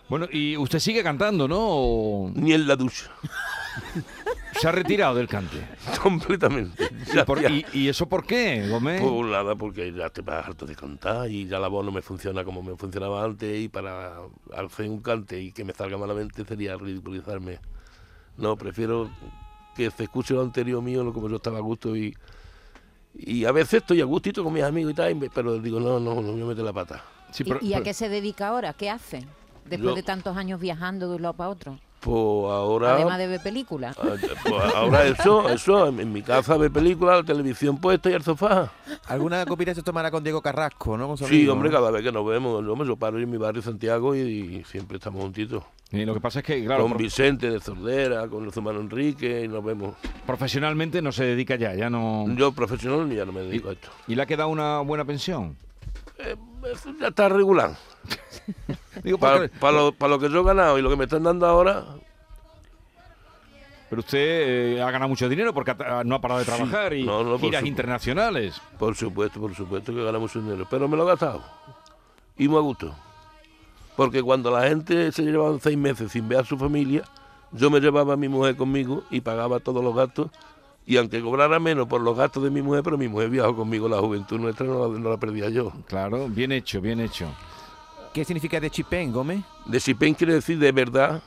Bueno, 0.09 0.27
y 0.33 0.57
usted 0.57 0.81
sigue 0.81 1.03
cantando, 1.05 1.47
¿no? 1.47 1.59
¿O 1.61 2.33
Ni 2.35 2.53
en 2.53 2.67
la 2.67 2.75
ducha, 2.75 3.07
se 4.61 4.67
ha 4.67 4.73
retirado 4.73 5.15
del 5.15 5.29
cante? 5.29 5.65
completamente. 6.03 6.91
¿Y, 7.15 7.25
por- 7.25 7.39
eso 7.73 8.09
por 8.09 8.27
qué, 8.27 8.67
Gómez? 8.69 9.01
Pues 9.01 9.31
nada, 9.31 9.55
porque 9.55 9.93
ya 9.93 10.11
te 10.11 10.23
vas 10.23 10.45
harto 10.49 10.67
de 10.67 10.75
cantar 10.75 11.31
y 11.31 11.47
ya 11.47 11.61
la 11.61 11.69
voz 11.69 11.85
no 11.85 11.93
me 11.93 12.03
funciona 12.03 12.43
como 12.43 12.61
me 12.63 12.75
funcionaba 12.77 13.25
antes 13.25 13.61
y 13.61 13.69
para 13.69 14.15
hacer 14.57 14.89
un 14.91 15.01
cante 15.01 15.41
y 15.41 15.53
que 15.53 15.65
me 15.65 15.73
salga 15.73 15.97
malamente 15.97 16.45
sería 16.45 16.77
ridiculizarme. 16.77 17.61
No, 18.37 18.57
prefiero 18.57 19.11
que 19.77 19.91
se 19.91 20.05
escuche 20.05 20.35
lo 20.35 20.43
anterior 20.43 20.83
mío, 20.83 21.05
lo 21.05 21.13
como 21.13 21.29
yo 21.29 21.37
estaba 21.37 21.59
a 21.59 21.63
gusto 21.63 21.97
y, 21.97 22.17
y 23.15 23.45
a 23.45 23.53
veces 23.53 23.75
estoy 23.83 24.01
a 24.01 24.05
gustito 24.05 24.43
con 24.45 24.53
mis 24.53 24.63
amigos 24.63 24.93
y 24.93 24.95
tal, 24.95 25.11
y 25.11 25.15
me- 25.15 25.31
pero 25.31 25.59
digo, 25.59 25.79
no, 25.81 26.01
no, 26.01 26.15
no 26.21 26.33
me 26.33 26.45
mete 26.45 26.63
la 26.63 26.73
pata. 26.73 27.03
Sí, 27.33 27.43
¿Y- 27.45 27.47
pero- 27.49 27.61
¿Y, 27.65 27.73
a 27.73 27.77
pero- 27.77 27.85
qué 27.85 27.95
se 27.95 28.09
dedica 28.09 28.49
ahora? 28.49 28.73
¿Qué 28.73 28.91
hace? 28.91 29.27
Después 29.65 29.91
Yo- 29.91 29.95
de 29.95 30.03
tantos 30.03 30.37
años 30.37 30.61
viajando 30.61 31.09
de 31.09 31.17
un 31.17 31.23
lado 31.23 31.35
para 31.35 31.51
otro. 31.51 31.79
Pues 32.01 32.17
ahora... 32.17 32.95
Además 32.95 33.19
de 33.19 33.27
ver 33.27 33.43
películas. 33.43 33.95
ah, 34.01 34.17
pues 34.43 34.75
ahora 34.75 35.05
eso, 35.07 35.49
eso, 35.51 35.87
en, 35.89 36.13
mi 36.13 36.23
casa 36.23 36.57
ve 36.57 36.71
películas, 36.71 37.19
la 37.19 37.25
televisión 37.25 37.77
puesta 37.77 38.09
y 38.09 38.15
el 38.15 38.23
sofá. 38.23 38.73
¿Alguna 39.07 39.45
copita 39.45 39.75
se 39.75 39.83
tomará 39.83 40.11
con 40.11 40.23
Diego 40.25 40.41
Carrasco, 40.41 40.97
no? 40.97 41.09
Con 41.09 41.19
su 41.19 41.27
Sí, 41.27 41.37
amigo, 41.37 41.53
hombre, 41.53 41.69
¿no? 41.69 41.77
cada 41.77 41.91
vez 41.91 42.03
que 42.03 42.11
nos 42.11 42.27
vemos, 42.27 42.65
hombre, 42.67 42.89
yo 42.89 42.97
paro 42.97 43.19
en 43.19 43.31
mi 43.31 43.37
barrio 43.37 43.61
Santiago 43.61 44.17
y, 44.17 44.21
y 44.21 44.65
siempre 44.65 44.97
estamos 44.97 45.21
juntitos. 45.23 45.63
y 45.93 46.07
lo 46.07 46.15
que 46.15 46.21
pasa 46.21 46.39
es 46.39 46.47
que, 46.47 46.65
claro, 46.65 46.85
con 46.89 46.97
Vicente 46.97 47.51
de 47.51 47.61
Sordera, 47.61 48.27
con 48.29 48.45
el 48.45 48.51
hermano 48.55 48.81
Enrique, 48.81 49.43
y 49.45 49.49
nos 49.49 49.63
vemos. 49.63 49.95
profesionalmente 50.27 51.03
no 51.03 51.13
se 51.13 51.25
dedica 51.25 51.57
ya, 51.57 51.75
ya 51.75 51.91
no... 51.91 52.25
Yo 52.35 52.53
profesional 52.53 53.11
ya 53.15 53.27
no 53.27 53.33
me 53.33 53.43
dedico 53.43 53.69
a 53.69 53.73
esto. 53.73 53.91
¿Y 54.09 54.15
le 54.15 54.23
ha 54.23 54.27
quedado 54.27 54.49
una 54.49 54.81
buena 54.81 55.05
pensión? 55.05 55.55
Eh, 56.17 56.37
ya 56.99 57.09
está 57.09 57.29
regular. 57.29 57.77
Digo, 59.03 59.19
Para 59.19 59.49
porque- 59.49 59.73
lo, 59.73 59.93
pa 59.93 60.09
lo 60.09 60.19
que 60.19 60.29
yo 60.29 60.41
he 60.41 60.45
ganado 60.45 60.79
y 60.79 60.83
lo 60.83 60.91
que 60.91 60.97
me 60.97 61.05
están 61.05 61.23
dando 61.23 61.47
ahora, 61.47 61.85
pero 63.89 64.01
usted 64.01 64.19
eh, 64.77 64.83
ha 64.83 64.91
ganado 64.91 65.09
mucho 65.09 65.29
dinero 65.29 65.53
porque 65.53 65.73
ha- 65.73 66.05
no 66.05 66.15
ha 66.15 66.21
parado 66.21 66.39
de 66.41 66.45
Sí. 66.47 66.53
trabajar 66.53 66.93
y 66.93 67.03
No, 67.05 67.39
giras 67.39 67.65
internacionales. 67.65 68.61
por 68.79 68.95
supuesto, 68.95 69.41
por 69.41 69.55
supuesto 69.55 69.93
que 69.93 70.05
ganamos 70.05 70.35
mucho 70.35 70.45
dinero, 70.47 70.67
pero 70.71 70.87
me 70.89 70.97
lo 70.97 71.05
he 71.05 71.07
gastado. 71.07 71.43
Y 72.37 72.47
muy 72.49 72.59
a 72.59 72.61
gusto. 72.61 72.95
Porque 73.97 74.23
cuando 74.23 74.51
la 74.51 74.69
gente 74.69 75.11
se 75.13 75.23
lleva 75.23 75.59
seis 75.61 75.77
meses 75.77 76.13
sin 76.13 76.29
ver 76.29 76.39
a 76.39 76.45
su 76.45 76.57
familia, 76.57 77.03
yo 77.53 77.69
me 77.71 77.81
llevaba 77.81 78.15
a 78.15 78.17
mi 78.17 78.29
mujer 78.29 78.57
conmigo 78.57 79.03
y 79.11 79.21
pagaba 79.21 79.59
todos 79.61 79.83
los 79.83 79.95
gastos. 79.95 80.31
Y 80.87 80.97
aunque 80.97 81.21
cobrara 81.21 81.59
menos 81.59 81.87
por 81.89 82.01
los 82.01 82.17
gastos 82.17 82.43
de 82.45 82.51
mi 82.51 82.63
mujer, 82.63 82.83
pero 82.83 82.97
mi 82.97 83.09
mujer 83.09 83.29
viajó 83.29 83.55
conmigo, 83.57 83.89
la 83.89 83.99
juventud 83.99 84.39
nuestra 84.39 84.67
no 84.67 84.89
la, 84.89 84.99
no 84.99 85.11
la 85.11 85.17
perdía 85.19 85.49
yo. 85.51 85.73
Claro, 85.87 86.29
bien 86.29 86.53
hecho, 86.53 86.81
bien 86.81 87.01
hecho. 87.01 87.27
¿Qué 88.13 88.25
significa 88.25 88.59
de 88.61 88.71
Chipén, 88.71 89.13
Gómez? 89.13 89.41
De 89.67 89.79
Sipen 89.79 90.15
quiere 90.15 90.35
decir 90.35 90.59
de 90.59 90.73
verdad 90.73 91.23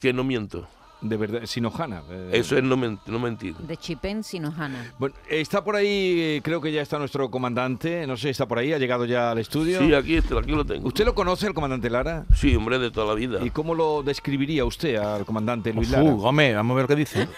que 0.00 0.12
no 0.12 0.24
miento. 0.24 0.66
De 1.00 1.16
verdad, 1.18 1.42
Sinojana. 1.44 2.02
eh, 2.10 2.30
Eso 2.32 2.56
es 2.56 2.64
no, 2.64 2.78
men- 2.78 2.98
no 3.06 3.18
mentir. 3.18 3.54
De 3.56 3.76
Chipén 3.76 4.24
Sinojana. 4.24 4.94
Bueno, 4.98 5.14
está 5.28 5.62
por 5.62 5.76
ahí, 5.76 6.36
eh, 6.38 6.40
creo 6.42 6.62
que 6.62 6.72
ya 6.72 6.80
está 6.80 6.98
nuestro 6.98 7.30
comandante, 7.30 8.06
no 8.06 8.16
sé, 8.16 8.30
está 8.30 8.46
por 8.46 8.58
ahí, 8.58 8.72
ha 8.72 8.78
llegado 8.78 9.04
ya 9.04 9.32
al 9.32 9.38
estudio. 9.38 9.80
Sí, 9.80 9.92
aquí, 9.92 10.16
está, 10.16 10.38
aquí 10.38 10.52
lo 10.52 10.64
tengo. 10.64 10.88
¿Usted 10.88 11.04
lo 11.04 11.14
conoce, 11.14 11.46
el 11.46 11.52
comandante 11.52 11.90
Lara? 11.90 12.24
Sí, 12.34 12.56
hombre, 12.56 12.78
de 12.78 12.90
toda 12.90 13.06
la 13.08 13.14
vida. 13.14 13.44
¿Y 13.44 13.50
cómo 13.50 13.74
lo 13.74 14.02
describiría 14.02 14.64
usted 14.64 14.96
al 14.96 15.26
comandante 15.26 15.74
Luis 15.74 15.90
Lara? 15.90 16.04
Uh, 16.04 16.16
Gómez, 16.16 16.54
vamos 16.56 16.74
a 16.74 16.78
ver 16.78 16.86
que 16.86 16.96
dice. 16.96 17.28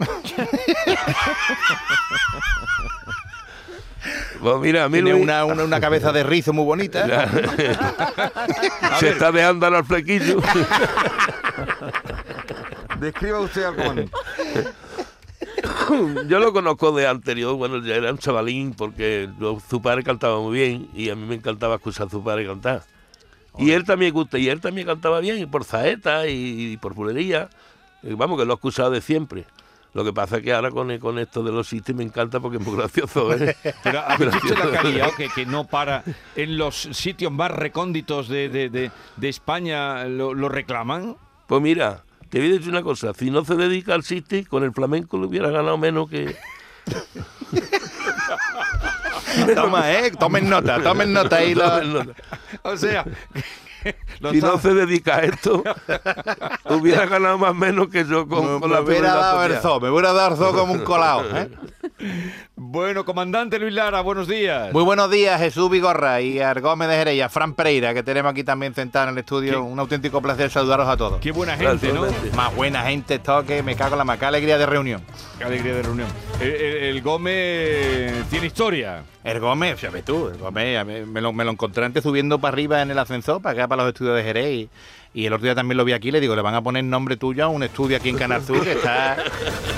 Pues 4.42 4.56
mira, 4.60 4.84
a 4.84 4.88
mí 4.88 4.94
Tiene 4.94 5.12
Luis- 5.12 5.22
una, 5.22 5.44
una, 5.44 5.64
una 5.64 5.80
cabeza 5.80 6.12
de 6.12 6.22
rizo 6.24 6.52
muy 6.52 6.64
bonita. 6.64 7.06
se 8.98 9.10
está 9.10 9.30
dejando 9.32 9.66
al 9.66 9.84
flequillo. 9.84 10.40
Describa 13.00 13.40
usted 13.40 13.64
al 13.64 13.76
comandante. 13.76 14.12
Yo 16.28 16.38
lo 16.38 16.52
conozco 16.52 16.92
de 16.92 17.06
anterior, 17.06 17.54
bueno, 17.56 17.84
ya 17.84 17.96
era 17.96 18.10
un 18.12 18.18
chavalín, 18.18 18.74
porque 18.74 19.28
su 19.68 19.82
padre 19.82 20.02
cantaba 20.02 20.38
muy 20.40 20.54
bien 20.58 20.88
y 20.94 21.10
a 21.10 21.16
mí 21.16 21.26
me 21.26 21.34
encantaba 21.34 21.76
escuchar 21.76 22.06
a 22.06 22.10
su 22.10 22.22
padre 22.22 22.46
cantar. 22.46 22.82
Y 23.58 23.72
él 23.72 23.84
también 23.84 24.14
gusta, 24.14 24.38
y 24.38 24.48
él 24.48 24.60
también 24.60 24.86
cantaba 24.86 25.20
bien, 25.20 25.38
y 25.38 25.46
por 25.46 25.64
saeta 25.64 26.26
y, 26.26 26.72
y 26.72 26.76
por 26.78 26.94
bulería. 26.94 27.50
Y 28.02 28.14
vamos, 28.14 28.38
que 28.38 28.46
lo 28.46 28.52
he 28.52 28.54
escuchado 28.54 28.90
de 28.90 29.00
siempre. 29.02 29.44
Lo 29.94 30.04
que 30.04 30.12
pasa 30.12 30.38
es 30.38 30.42
que 30.42 30.52
ahora 30.54 30.70
con, 30.70 30.96
con 30.98 31.18
esto 31.18 31.42
de 31.42 31.52
los 31.52 31.68
sitios 31.68 31.96
me 31.96 32.02
encanta 32.04 32.40
porque 32.40 32.56
es 32.56 32.64
muy 32.66 32.76
gracioso. 32.76 33.32
¿eh? 33.34 33.54
Pero 33.82 34.00
¿ha 34.00 34.16
visto 34.16 34.36
usted 34.38 34.96
la 34.98 35.10
que 35.16 35.28
que, 35.28 35.44
no 35.46 35.66
para 35.66 36.02
en 36.34 36.56
los 36.56 36.76
sitios 36.92 37.30
más 37.30 37.50
recónditos 37.50 38.28
de, 38.28 38.48
de- 38.48 38.70
de- 38.70 38.90
de 39.16 39.28
España, 39.28 40.04
lo, 40.04 40.32
lo 40.32 40.48
reclaman? 40.48 41.16
Pues 41.46 41.60
mira, 41.60 42.04
te 42.30 42.38
voy 42.38 42.48
a 42.48 42.52
decir 42.54 42.70
una 42.70 42.82
cosa, 42.82 43.12
si 43.12 43.30
no 43.30 43.44
se 43.44 43.54
dedica 43.56 43.92
al 43.94 44.02
City, 44.02 44.44
con 44.44 44.64
el 44.64 44.72
flamenco 44.72 45.18
le 45.18 45.26
hubiera 45.26 45.50
ganado 45.50 45.76
menos 45.76 46.08
que... 46.08 46.34
Toma, 49.54 49.92
eh, 49.92 50.10
tomen 50.18 50.48
nota, 50.48 50.82
tomen 50.82 51.12
nota 51.12 51.36
ahí. 51.36 51.54
lo- 51.84 52.04
O 52.62 52.76
sea, 52.76 53.04
si 54.30 54.40
no 54.40 54.58
se 54.58 54.74
dedica 54.74 55.16
a 55.16 55.20
esto, 55.22 55.62
hubiera 56.64 57.06
ganado 57.06 57.38
más 57.38 57.54
menos 57.54 57.88
que 57.88 58.04
yo 58.04 58.26
con, 58.26 58.54
me, 58.54 58.60
con 58.60 58.70
me 58.70 58.76
la 58.76 58.82
hubiera 58.82 59.14
dado 59.14 59.44
el 59.44 59.56
zoo, 59.58 59.80
me 59.80 59.90
hubiera 59.90 60.12
dado 60.12 60.32
el 60.32 60.36
zoo 60.38 60.52
como 60.52 60.72
un 60.72 60.80
colado. 60.80 61.24
¿eh? 61.36 61.50
Bueno, 62.64 63.04
comandante 63.04 63.58
Luis 63.58 63.74
Lara, 63.74 64.00
buenos 64.02 64.28
días. 64.28 64.72
Muy 64.72 64.84
buenos 64.84 65.10
días, 65.10 65.40
Jesús 65.40 65.68
Vigorra 65.68 66.20
y 66.20 66.38
a 66.38 66.54
Gómez 66.54 66.88
de 66.88 66.94
Jerez 66.94 67.16
y 67.16 67.20
a 67.20 67.28
Fran 67.28 67.54
Pereira, 67.54 67.92
que 67.92 68.04
tenemos 68.04 68.30
aquí 68.30 68.44
también 68.44 68.72
sentado 68.72 69.08
en 69.08 69.14
el 69.14 69.18
estudio. 69.18 69.50
¿Qué? 69.50 69.56
Un 69.58 69.76
auténtico 69.80 70.22
placer 70.22 70.48
saludaros 70.48 70.88
a 70.88 70.96
todos. 70.96 71.20
Qué 71.20 71.32
buena 71.32 71.56
gente, 71.56 71.92
¿no? 71.92 72.06
Más 72.36 72.54
buena 72.54 72.84
gente, 72.84 73.16
esto 73.16 73.44
que 73.44 73.64
me 73.64 73.74
cago 73.74 73.94
en 73.94 73.98
la 73.98 74.04
maca 74.04 74.28
alegría 74.28 74.58
de 74.58 74.66
reunión. 74.66 75.02
Qué 75.38 75.44
alegría 75.44 75.74
de 75.74 75.82
reunión. 75.82 76.08
El, 76.40 76.50
el- 76.52 76.82
el 76.84 77.02
Gómez 77.02 78.28
tiene 78.30 78.46
historia. 78.46 79.02
El 79.24 79.40
Gómez, 79.40 79.80
fíjate 79.80 80.02
tú, 80.04 80.28
el 80.28 80.38
Gómez, 80.38 80.86
me 80.86 81.20
lo, 81.20 81.32
me 81.32 81.44
lo 81.44 81.50
encontré 81.50 81.84
antes 81.84 82.04
subiendo 82.04 82.38
para 82.38 82.52
arriba 82.54 82.80
en 82.80 82.92
el 82.92 82.98
ascensor, 82.98 83.42
para 83.42 83.54
acá, 83.54 83.68
para 83.68 83.82
los 83.82 83.92
estudios 83.92 84.16
de 84.16 84.22
Jerez. 84.22 84.50
Y, 84.52 84.70
y 85.14 85.26
el 85.26 85.32
otro 85.32 85.44
día 85.44 85.54
también 85.54 85.76
lo 85.76 85.84
vi 85.84 85.92
aquí, 85.92 86.10
le 86.10 86.20
digo, 86.20 86.34
le 86.34 86.42
van 86.42 86.54
a 86.54 86.62
poner 86.62 86.84
nombre 86.84 87.16
tuyo 87.16 87.44
a 87.44 87.48
un 87.48 87.62
estudio 87.62 87.98
aquí 87.98 88.08
en 88.08 88.16
Canal 88.16 88.42
que 88.42 88.72
está, 88.72 89.16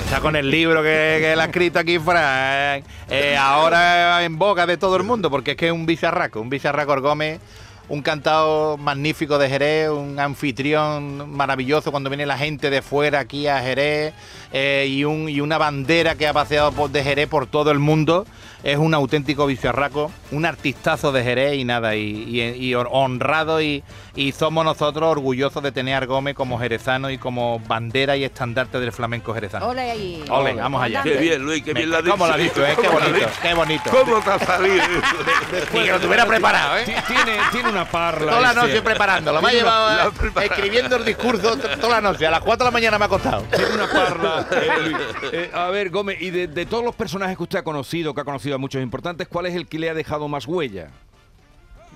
está 0.05 0.21
con 0.21 0.35
el 0.37 0.49
libro 0.49 0.81
que, 0.81 1.17
que 1.19 1.33
él 1.33 1.39
ha 1.41 1.45
escrito 1.45 1.79
aquí, 1.79 1.99
Fran. 1.99 2.83
Eh, 3.09 3.35
ahora 3.37 4.23
en 4.23 4.37
boca 4.37 4.65
de 4.65 4.77
todo 4.77 4.95
el 4.95 5.03
mundo, 5.03 5.29
porque 5.29 5.51
es 5.51 5.57
que 5.57 5.67
es 5.67 5.73
un 5.73 5.85
bicharraco, 5.85 6.39
un 6.39 6.49
bicharraco 6.49 7.01
Gómez. 7.01 7.39
Un 7.87 8.01
cantado 8.01 8.77
magnífico 8.77 9.37
de 9.37 9.47
Jerez, 9.47 9.91
un 9.91 10.19
anfitrión 10.19 11.29
maravilloso 11.29 11.91
cuando 11.91 12.09
viene 12.09 12.25
la 12.25 12.35
gente 12.35 12.71
de 12.71 12.81
fuera 12.81 13.19
aquí 13.19 13.45
a 13.45 13.59
Jerez 13.59 14.11
eh, 14.51 14.87
y, 14.89 15.03
un, 15.03 15.29
y 15.29 15.39
una 15.39 15.59
bandera 15.59 16.15
que 16.15 16.25
ha 16.27 16.33
paseado 16.33 16.71
por, 16.71 16.89
de 16.89 17.03
Jerez 17.03 17.27
por 17.27 17.45
todo 17.45 17.69
el 17.69 17.77
mundo. 17.77 18.25
Es 18.63 18.79
un 18.79 18.95
auténtico 18.95 19.45
bicharraco, 19.45 20.11
un 20.31 20.47
artistazo 20.47 21.11
de 21.11 21.21
Jerez 21.21 21.59
y 21.59 21.63
nada, 21.63 21.95
y 21.95 22.73
honrado 22.73 23.61
y, 23.61 23.83
y 24.15 24.31
somos 24.31 24.63
nosotros 24.63 25.09
orgullosos 25.09 25.61
de 25.61 25.71
tener 25.71 26.01
a 26.01 26.05
Gómez 26.05 26.35
como 26.35 26.57
jerezano 26.57 27.09
y 27.09 27.17
como 27.17 27.59
bandera 27.59 28.15
y 28.15 28.23
estandarte 28.23 28.79
del 28.79 28.91
flamenco 28.91 29.33
jerezano. 29.33 29.67
Ole 29.67 29.91
ahí. 29.91 30.23
Ole, 30.29 30.53
vamos 30.53 30.81
allá. 30.81 31.03
Qué 31.03 31.17
bien, 31.17 31.43
Luis, 31.43 31.63
qué 31.63 31.73
bien 31.73 31.89
la 31.89 31.97
has 31.97 32.03
¿Cómo 32.03 32.25
dicho. 32.25 32.27
lo 32.27 32.33
has 32.33 32.39
dicho? 32.39 32.65
eh? 32.65 32.75
Qué 32.79 32.87
¿Cómo 32.87 32.99
lo 32.99 33.05
has 33.05 33.11
bonito, 33.11 33.27
dicho? 33.27 33.39
qué 33.41 33.53
bonito. 33.53 33.89
¿Cómo 33.91 34.21
te 34.21 34.29
ha 34.31 34.39
salido? 34.39 34.83
Ni 35.73 35.79
que 35.83 35.91
lo 35.91 35.99
tuviera 35.99 36.25
preparado, 36.25 36.77
¿eh? 36.77 36.83
Ti- 36.85 36.93
Tiene, 37.07 37.37
tiene 37.51 37.69
una 37.69 37.85
parla. 37.85 38.29
Toda 38.31 38.41
la 38.41 38.53
noche 38.53 38.81
preparándolo. 38.81 39.41
Me 39.41 39.49
ha 39.49 39.51
llevado 39.51 39.89
la 39.89 40.05
eh, 40.41 40.45
escribiendo 40.45 40.95
el 40.95 41.05
discurso 41.05 41.57
toda 41.57 42.01
la 42.01 42.01
noche. 42.01 42.25
A 42.27 42.31
las 42.31 42.41
4 42.41 42.57
de 42.57 42.67
la 42.67 42.71
mañana 42.71 42.97
me 42.97 43.05
ha 43.05 43.09
costado. 43.09 43.41
Tiene 43.43 43.73
una 43.73 43.87
parla. 43.91 44.47
eh. 44.51 44.93
Eh, 45.33 45.51
a 45.53 45.67
ver, 45.69 45.89
Gómez, 45.89 46.21
y 46.21 46.29
de, 46.29 46.47
de 46.47 46.65
todos 46.65 46.83
los 46.85 46.95
personajes 46.95 47.35
que 47.37 47.43
usted 47.43 47.59
ha 47.59 47.63
conocido, 47.63 48.13
que 48.13 48.21
ha 48.21 48.25
conocido 48.25 48.55
a 48.55 48.57
muchos 48.57 48.81
importantes, 48.81 49.27
¿cuál 49.27 49.45
es 49.47 49.55
el 49.55 49.67
que 49.67 49.77
le 49.79 49.89
ha 49.89 49.93
dejado 49.93 50.27
más 50.27 50.45
huella? 50.47 50.87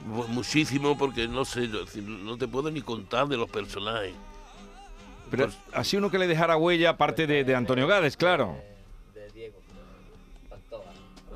Mu- 0.06 0.28
Muchísimo, 0.28 0.98
porque 0.98 1.28
no 1.28 1.46
sé, 1.46 1.70
no 1.98 2.38
te 2.38 2.48
puedo 2.48 2.72
ni 2.72 2.82
contar 2.82 3.28
de 3.28 3.38
los 3.38 3.50
personajes. 3.50 4.14
Pero 5.30 5.46
Pues- 5.46 5.58
así 5.74 5.98
uno 5.98 6.10
que 6.10 6.18
le 6.18 6.28
dejara 6.28 6.58
huella, 6.58 6.92
aparte 6.92 7.28
de, 7.28 7.44
de 7.44 7.56
Antonio 7.56 7.86
Gades, 7.88 8.18
claro. 8.18 8.58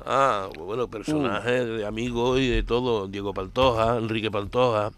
Ah, 0.06 0.48
bueno, 0.58 0.88
personajes 0.88 1.66
de 1.66 1.86
amigos 1.86 2.38
y 2.40 2.48
de 2.48 2.62
todo. 2.62 3.06
Diego 3.08 3.32
Pantoja, 3.32 3.96
Enrique 3.96 4.30
Pantoja. 4.30 4.90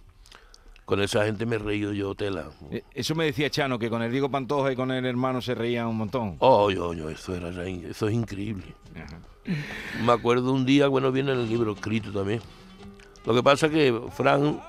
Con 0.85 1.01
esa 1.03 1.25
gente 1.25 1.47
me 1.47 1.57
he 1.57 1.59
reído 1.59 1.93
yo 1.93 2.15
tela. 2.15 2.47
Eh, 2.71 2.83
Eso 2.95 3.15
me 3.17 3.25
decía 3.25 3.51
Chano, 3.51 3.79
que 3.79 3.91
con 3.91 4.03
el 4.03 4.11
Diego 4.13 4.31
Pantoja 4.31 4.73
y 4.73 4.77
con 4.77 4.91
el 4.93 5.05
hermano 5.05 5.43
se 5.43 5.55
reían 5.55 5.87
un 5.89 5.97
montón. 5.97 6.37
Oh, 6.39 6.71
yo, 6.71 6.95
yo, 6.95 7.11
eso 7.11 7.35
era 7.35 7.49
eso 7.69 8.09
es 8.09 8.15
increíble. 8.15 8.65
Me 10.05 10.13
acuerdo 10.13 10.53
un 10.53 10.65
día, 10.65 10.87
bueno, 10.89 11.11
viene 11.13 11.33
en 11.33 11.39
el 11.41 11.49
libro 11.49 11.73
escrito 11.73 12.11
también. 12.13 12.41
Lo 13.27 13.35
que 13.35 13.43
pasa 13.43 13.67
es 13.67 13.73
que 13.73 14.01
Fran 14.17 14.61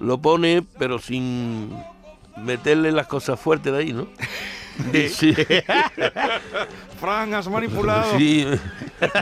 lo 0.00 0.18
pone, 0.18 0.64
pero 0.78 0.98
sin 0.98 1.76
meterle 2.36 2.92
las 2.92 3.08
cosas 3.08 3.38
fuertes 3.38 3.72
de 3.72 3.78
ahí, 3.78 3.92
¿no? 3.92 4.06
Sí. 5.10 5.34
Fran, 7.00 7.34
has 7.34 7.48
manipulado. 7.48 8.16
Sí. 8.16 8.46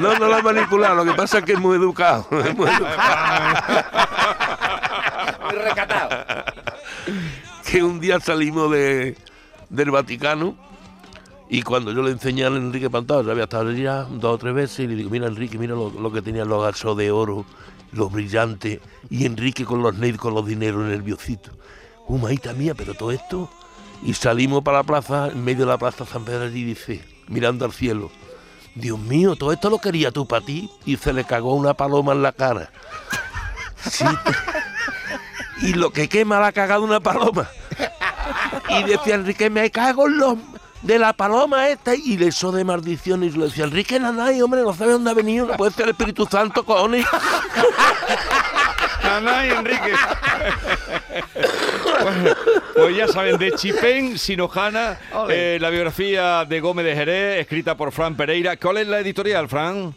No, 0.00 0.18
no 0.18 0.26
lo 0.26 0.34
ha 0.34 0.42
manipulado, 0.42 0.96
lo 0.96 1.04
que 1.06 1.14
pasa 1.14 1.38
es 1.38 1.44
que 1.44 1.54
es 1.54 1.58
muy 1.58 1.76
educado. 1.76 2.26
es 2.44 2.54
muy 2.54 2.68
educado. 2.68 3.84
Muy 5.44 5.54
recatado. 5.54 6.26
que 7.70 7.82
un 7.82 8.00
día 8.00 8.20
salimos 8.20 8.70
de, 8.70 9.16
del 9.70 9.90
Vaticano 9.90 10.56
y 11.48 11.62
cuando 11.62 11.92
yo 11.92 12.02
le 12.02 12.10
enseñé 12.10 12.44
a 12.44 12.48
Enrique 12.48 12.90
Pantado, 12.90 13.22
ya 13.22 13.32
había 13.32 13.44
estado 13.44 13.70
allí 13.70 13.82
ya 13.82 14.02
dos 14.02 14.34
o 14.34 14.38
tres 14.38 14.52
veces, 14.52 14.80
y 14.80 14.86
le 14.88 14.96
digo, 14.96 15.08
mira 15.10 15.26
Enrique, 15.26 15.56
mira 15.58 15.74
lo, 15.74 15.90
lo 15.90 16.12
que 16.12 16.20
tenían 16.20 16.48
los 16.48 16.62
gasos 16.62 16.96
de 16.96 17.10
oro, 17.10 17.46
los 17.96 18.12
brillantes, 18.12 18.80
y 19.10 19.26
Enrique 19.26 19.64
con 19.64 19.82
los 19.82 19.96
nails, 19.96 20.18
con 20.18 20.34
los 20.34 20.46
dineros 20.46 20.84
nerviositos. 20.84 21.52
Humaita 22.06 22.52
mía, 22.52 22.74
pero 22.74 22.94
todo 22.94 23.10
esto. 23.10 23.50
Y 24.02 24.14
salimos 24.14 24.62
para 24.62 24.78
la 24.78 24.84
plaza, 24.84 25.28
en 25.28 25.44
medio 25.44 25.60
de 25.60 25.72
la 25.72 25.78
plaza 25.78 26.04
San 26.04 26.24
Pedro 26.24 26.44
allí 26.44 26.64
dice, 26.64 27.04
mirando 27.28 27.64
al 27.64 27.72
cielo, 27.72 28.10
Dios 28.74 28.98
mío, 28.98 29.36
todo 29.36 29.52
esto 29.52 29.70
lo 29.70 29.78
quería 29.78 30.12
tú 30.12 30.26
para 30.26 30.44
ti, 30.44 30.70
y 30.84 30.96
se 30.96 31.12
le 31.12 31.24
cagó 31.24 31.54
una 31.54 31.74
paloma 31.74 32.12
en 32.12 32.22
la 32.22 32.32
cara. 32.32 32.70
Sí, 33.88 34.04
y 35.62 35.72
lo 35.72 35.90
que 35.90 36.08
quema 36.08 36.40
la 36.40 36.48
ha 36.48 36.52
cagado 36.52 36.82
una 36.82 37.00
paloma. 37.00 37.48
Y 38.68 38.82
decía 38.82 39.14
Enrique, 39.14 39.48
me 39.48 39.70
cago 39.70 40.06
en 40.06 40.18
los 40.18 40.38
de 40.86 40.98
la 41.00 41.12
paloma 41.12 41.68
esta 41.68 41.94
y 41.96 42.16
le 42.16 42.28
echó 42.28 42.52
de 42.52 42.64
maldición 42.64 43.24
y 43.24 43.30
le 43.30 43.46
decía, 43.46 43.64
Enrique 43.64 43.98
Nanay, 43.98 44.40
hombre, 44.40 44.62
no 44.62 44.72
sabe 44.72 44.92
dónde 44.92 45.10
ha 45.10 45.14
venido, 45.14 45.46
no 45.46 45.54
puede 45.54 45.72
ser 45.72 45.84
el 45.84 45.90
Espíritu 45.90 46.26
Santo, 46.26 46.64
cojones. 46.64 47.04
Nanay, 49.02 49.50
Enrique. 49.50 49.92
Bueno, 52.02 52.30
pues 52.74 52.96
ya 52.96 53.08
saben, 53.08 53.36
de 53.36 53.52
Chipén, 53.52 54.16
Sinojana, 54.16 54.98
eh, 55.28 55.58
la 55.60 55.70
biografía 55.70 56.44
de 56.44 56.60
Gómez 56.60 56.84
de 56.84 56.94
Jerez, 56.94 57.40
escrita 57.40 57.76
por 57.76 57.90
Fran 57.90 58.16
Pereira. 58.16 58.56
¿Cuál 58.56 58.78
es 58.78 58.86
la 58.86 59.00
editorial, 59.00 59.48
Fran? 59.48 59.92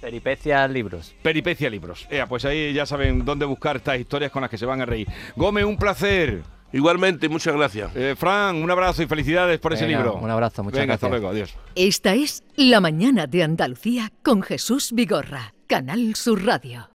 Peripecias 0.00 0.70
libros. 0.70 1.14
Peripecia 1.22 1.70
Libros. 1.70 2.06
Ea, 2.10 2.26
pues 2.26 2.44
ahí 2.44 2.72
ya 2.72 2.86
saben 2.86 3.24
dónde 3.24 3.46
buscar 3.46 3.76
estas 3.76 4.00
historias 4.00 4.32
con 4.32 4.42
las 4.42 4.50
que 4.50 4.58
se 4.58 4.66
van 4.66 4.80
a 4.80 4.86
reír. 4.86 5.06
Gómez, 5.36 5.64
un 5.64 5.76
placer. 5.76 6.42
Igualmente, 6.72 7.28
muchas 7.28 7.54
gracias. 7.54 7.90
Eh, 7.94 8.14
Fran, 8.16 8.56
un 8.56 8.70
abrazo 8.70 9.02
y 9.02 9.06
felicidades 9.06 9.58
por 9.60 9.72
ese 9.72 9.86
libro. 9.86 10.14
un 10.16 10.30
abrazo, 10.30 10.62
muchas 10.62 10.80
Venga, 10.80 10.94
hasta 10.94 11.08
gracias. 11.08 11.22
luego, 11.22 11.34
adiós. 11.34 11.54
Esta 11.74 12.14
es 12.14 12.42
La 12.56 12.80
mañana 12.80 13.26
de 13.26 13.42
Andalucía 13.42 14.10
con 14.22 14.42
Jesús 14.42 14.92
Vigorra, 14.92 15.54
Canal 15.66 16.14
Sur 16.14 16.44
Radio. 16.44 16.88